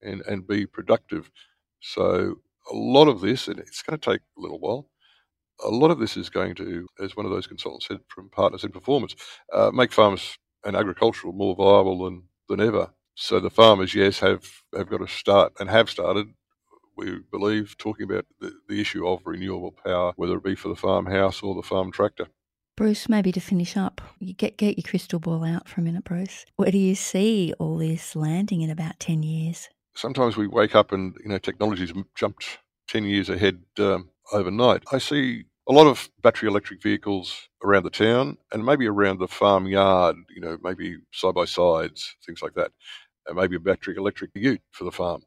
and 0.02 0.22
and 0.22 0.46
be 0.46 0.66
productive. 0.66 1.30
So 1.80 2.36
a 2.70 2.74
lot 2.74 3.08
of 3.08 3.20
this, 3.20 3.48
and 3.48 3.58
it's 3.58 3.82
going 3.82 3.98
to 3.98 4.10
take 4.12 4.20
a 4.36 4.40
little 4.40 4.58
while. 4.58 4.90
A 5.64 5.68
lot 5.68 5.90
of 5.90 5.98
this 5.98 6.16
is 6.16 6.30
going 6.30 6.54
to, 6.56 6.86
as 7.02 7.16
one 7.16 7.26
of 7.26 7.32
those 7.32 7.46
consultants 7.48 7.88
said 7.88 7.98
from 8.08 8.30
Partners 8.30 8.64
in 8.64 8.70
Performance, 8.70 9.16
uh, 9.52 9.70
make 9.72 9.92
farms 9.92 10.38
and 10.64 10.76
agricultural 10.76 11.32
more 11.32 11.54
viable 11.56 12.04
than 12.04 12.24
than 12.48 12.60
ever. 12.60 12.90
So 13.20 13.40
the 13.40 13.50
farmers, 13.50 13.96
yes, 13.96 14.20
have, 14.20 14.48
have 14.76 14.88
got 14.88 14.98
to 14.98 15.08
start 15.08 15.54
and 15.58 15.68
have 15.68 15.90
started, 15.90 16.28
we 16.96 17.18
believe, 17.32 17.76
talking 17.76 18.04
about 18.04 18.26
the, 18.40 18.52
the 18.68 18.80
issue 18.80 19.08
of 19.08 19.22
renewable 19.24 19.74
power, 19.84 20.12
whether 20.14 20.36
it 20.36 20.44
be 20.44 20.54
for 20.54 20.68
the 20.68 20.76
farmhouse 20.76 21.42
or 21.42 21.56
the 21.56 21.64
farm 21.64 21.90
tractor. 21.90 22.28
Bruce, 22.76 23.08
maybe 23.08 23.32
to 23.32 23.40
finish 23.40 23.76
up, 23.76 24.00
you 24.20 24.34
get 24.34 24.56
get 24.56 24.78
your 24.78 24.88
crystal 24.88 25.18
ball 25.18 25.44
out 25.44 25.68
for 25.68 25.80
a 25.80 25.84
minute, 25.84 26.04
Bruce. 26.04 26.46
Where 26.54 26.70
do 26.70 26.78
you 26.78 26.94
see 26.94 27.52
all 27.58 27.76
this 27.76 28.14
landing 28.14 28.62
in 28.62 28.70
about 28.70 29.00
ten 29.00 29.24
years? 29.24 29.68
Sometimes 29.96 30.36
we 30.36 30.46
wake 30.46 30.76
up 30.76 30.92
and 30.92 31.16
you 31.20 31.28
know 31.28 31.38
technology's 31.38 31.92
jumped 32.14 32.60
ten 32.86 33.02
years 33.02 33.28
ahead 33.28 33.62
um, 33.80 34.10
overnight. 34.32 34.84
I 34.92 34.98
see 34.98 35.46
a 35.68 35.72
lot 35.72 35.88
of 35.88 36.08
battery 36.22 36.48
electric 36.48 36.82
vehicles 36.82 37.48
around 37.64 37.82
the 37.82 37.90
town 37.90 38.38
and 38.52 38.64
maybe 38.64 38.86
around 38.86 39.18
the 39.18 39.28
farmyard, 39.28 40.16
you 40.34 40.40
know, 40.40 40.56
maybe 40.62 40.96
side 41.12 41.34
by 41.34 41.44
sides, 41.44 42.16
things 42.24 42.40
like 42.40 42.54
that. 42.54 42.70
Maybe 43.34 43.56
a 43.56 43.60
battery 43.60 43.96
electric 43.96 44.30
ute 44.34 44.62
for 44.72 44.84
the 44.84 44.92
farm. 44.92 45.22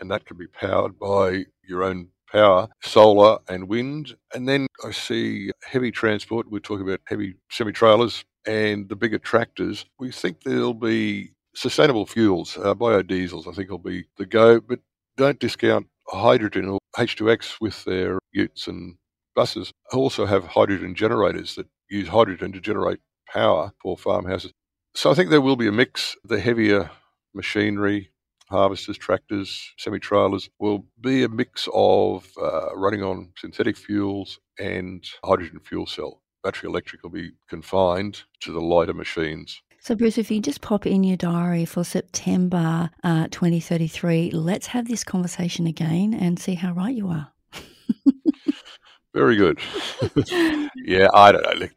And 0.00 0.10
that 0.10 0.26
can 0.26 0.36
be 0.36 0.46
powered 0.46 0.98
by 0.98 1.44
your 1.62 1.84
own 1.84 2.08
power, 2.30 2.68
solar 2.82 3.38
and 3.48 3.68
wind. 3.68 4.16
And 4.34 4.48
then 4.48 4.66
I 4.84 4.90
see 4.90 5.50
heavy 5.62 5.90
transport. 5.90 6.50
We're 6.50 6.58
talking 6.58 6.86
about 6.86 7.00
heavy 7.06 7.36
semi 7.50 7.72
trailers 7.72 8.24
and 8.46 8.88
the 8.88 8.96
bigger 8.96 9.18
tractors. 9.18 9.86
We 9.98 10.10
think 10.10 10.42
there'll 10.42 10.74
be 10.74 11.32
sustainable 11.54 12.06
fuels, 12.06 12.58
uh, 12.58 12.74
biodiesels, 12.74 13.46
I 13.46 13.52
think 13.52 13.70
will 13.70 13.78
be 13.78 14.06
the 14.18 14.26
go, 14.26 14.60
but 14.60 14.80
don't 15.16 15.38
discount 15.38 15.86
hydrogen 16.08 16.68
or 16.68 16.78
H2X 16.98 17.60
with 17.60 17.84
their 17.84 18.18
utes 18.32 18.66
and 18.66 18.96
buses 19.34 19.72
also 19.92 20.26
have 20.26 20.44
hydrogen 20.44 20.94
generators 20.94 21.54
that 21.56 21.66
use 21.88 22.08
hydrogen 22.08 22.52
to 22.52 22.60
generate 22.60 23.00
power 23.32 23.72
for 23.82 23.96
farmhouses. 23.96 24.52
So 24.94 25.10
I 25.10 25.14
think 25.14 25.30
there 25.30 25.40
will 25.40 25.56
be 25.56 25.66
a 25.66 25.72
mix. 25.72 26.16
The 26.24 26.40
heavier 26.40 26.90
machinery, 27.34 28.10
harvesters, 28.48 28.98
tractors, 28.98 29.72
semi 29.78 29.98
trailers 29.98 30.48
will 30.58 30.84
be 31.00 31.24
a 31.24 31.28
mix 31.28 31.68
of 31.74 32.30
uh, 32.40 32.74
running 32.74 33.02
on 33.02 33.32
synthetic 33.36 33.76
fuels 33.76 34.38
and 34.58 35.04
hydrogen 35.24 35.60
fuel 35.60 35.86
cell. 35.86 36.22
Battery 36.42 36.68
electric 36.68 37.02
will 37.02 37.10
be 37.10 37.32
confined 37.48 38.22
to 38.40 38.52
the 38.52 38.60
lighter 38.60 38.92
machines. 38.92 39.62
So, 39.80 39.94
Bruce, 39.94 40.16
if 40.16 40.30
you 40.30 40.40
just 40.40 40.62
pop 40.62 40.86
in 40.86 41.04
your 41.04 41.16
diary 41.18 41.66
for 41.66 41.84
September 41.84 42.90
uh, 43.02 43.28
2033, 43.30 44.30
let's 44.30 44.68
have 44.68 44.88
this 44.88 45.04
conversation 45.04 45.66
again 45.66 46.14
and 46.14 46.38
see 46.38 46.54
how 46.54 46.72
right 46.72 46.94
you 46.94 47.08
are. 47.08 47.30
Very 49.14 49.36
good. 49.36 49.58
yeah, 50.76 51.08
I 51.12 51.32
don't 51.32 51.60
know. 51.60 51.68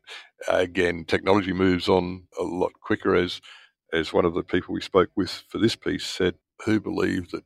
Again, 0.48 1.04
technology 1.06 1.52
moves 1.52 1.90
on 1.90 2.24
a 2.40 2.44
lot 2.44 2.72
quicker 2.82 3.14
as 3.14 3.42
as 3.94 4.14
one 4.14 4.26
of 4.26 4.34
the 4.34 4.44
people 4.44 4.74
we 4.74 4.82
spoke 4.82 5.10
with 5.16 5.44
for 5.50 5.58
this 5.58 5.76
piece 5.76 6.06
said, 6.06 6.36
who 6.66 6.80
believed 6.80 7.32
that 7.32 7.44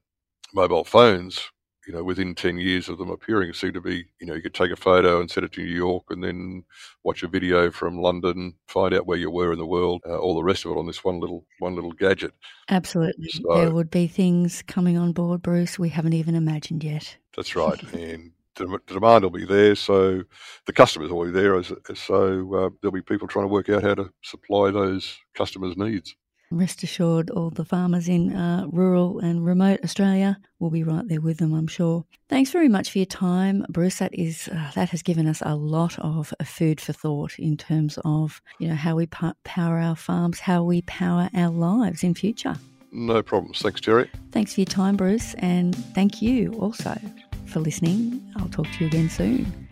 mobile 0.53 0.83
phones, 0.83 1.51
you 1.87 1.93
know, 1.93 2.03
within 2.03 2.35
10 2.35 2.57
years 2.57 2.89
of 2.89 2.97
them 2.97 3.09
appearing, 3.09 3.53
seem 3.53 3.73
to 3.73 3.81
be, 3.81 4.05
you 4.19 4.27
know, 4.27 4.33
you 4.33 4.41
could 4.41 4.53
take 4.53 4.71
a 4.71 4.75
photo 4.75 5.19
and 5.19 5.29
send 5.29 5.45
it 5.45 5.51
to 5.53 5.61
New 5.61 5.73
York 5.73 6.05
and 6.09 6.23
then 6.23 6.63
watch 7.03 7.23
a 7.23 7.27
video 7.27 7.71
from 7.71 7.97
London, 7.99 8.53
find 8.67 8.93
out 8.93 9.07
where 9.07 9.17
you 9.17 9.31
were 9.31 9.51
in 9.51 9.59
the 9.59 9.65
world, 9.65 10.01
uh, 10.07 10.17
all 10.17 10.35
the 10.35 10.43
rest 10.43 10.65
of 10.65 10.71
it 10.71 10.77
on 10.77 10.85
this 10.85 11.03
one 11.03 11.19
little 11.19 11.45
one 11.59 11.75
little 11.75 11.91
gadget. 11.91 12.33
Absolutely. 12.69 13.29
So, 13.29 13.55
there 13.55 13.71
would 13.71 13.89
be 13.89 14.07
things 14.07 14.61
coming 14.61 14.97
on 14.97 15.11
board, 15.11 15.41
Bruce, 15.41 15.79
we 15.79 15.89
haven't 15.89 16.13
even 16.13 16.35
imagined 16.35 16.83
yet. 16.83 17.17
That's 17.35 17.55
right. 17.55 17.81
and 17.93 18.31
the, 18.55 18.79
demand 18.87 19.23
will 19.23 19.31
be 19.31 19.45
there, 19.45 19.75
so 19.75 20.23
the 20.65 20.73
customers 20.73 21.11
will 21.11 21.25
be 21.25 21.31
there. 21.31 21.61
So 21.63 22.55
uh, 22.55 22.69
there'll 22.81 22.93
be 22.93 23.01
people 23.01 23.27
trying 23.27 23.45
to 23.45 23.53
work 23.53 23.69
out 23.69 23.83
how 23.83 23.95
to 23.95 24.11
supply 24.21 24.71
those 24.71 25.17
customers' 25.33 25.77
needs. 25.77 26.15
Rest 26.51 26.83
assured, 26.83 27.29
all 27.29 27.49
the 27.49 27.63
farmers 27.63 28.09
in 28.09 28.35
uh, 28.35 28.65
rural 28.71 29.19
and 29.19 29.45
remote 29.45 29.79
Australia 29.85 30.37
will 30.59 30.69
be 30.69 30.83
right 30.83 31.07
there 31.07 31.21
with 31.21 31.37
them, 31.37 31.53
I'm 31.53 31.67
sure. 31.67 32.03
Thanks 32.27 32.51
very 32.51 32.67
much 32.67 32.91
for 32.91 32.99
your 32.99 33.05
time, 33.05 33.65
Bruce. 33.69 33.99
That 33.99 34.13
is 34.13 34.49
uh, 34.49 34.71
that 34.75 34.89
has 34.89 35.01
given 35.01 35.27
us 35.27 35.41
a 35.45 35.55
lot 35.55 35.97
of 35.99 36.33
uh, 36.39 36.43
food 36.43 36.81
for 36.81 36.91
thought 36.91 37.39
in 37.39 37.55
terms 37.55 37.97
of 38.03 38.41
you 38.59 38.67
know 38.67 38.75
how 38.75 38.95
we 38.95 39.07
power 39.07 39.79
our 39.79 39.95
farms, 39.95 40.41
how 40.41 40.63
we 40.63 40.81
power 40.83 41.29
our 41.33 41.49
lives 41.49 42.03
in 42.03 42.13
future. 42.13 42.55
No 42.91 43.23
problems. 43.23 43.61
Thanks, 43.61 43.79
Jerry. 43.79 44.09
Thanks 44.31 44.53
for 44.53 44.59
your 44.59 44.65
time, 44.65 44.97
Bruce, 44.97 45.33
and 45.35 45.73
thank 45.95 46.21
you 46.21 46.51
also 46.53 46.99
for 47.45 47.61
listening. 47.61 48.21
I'll 48.35 48.49
talk 48.49 48.67
to 48.69 48.79
you 48.81 48.87
again 48.87 49.09
soon. 49.09 49.70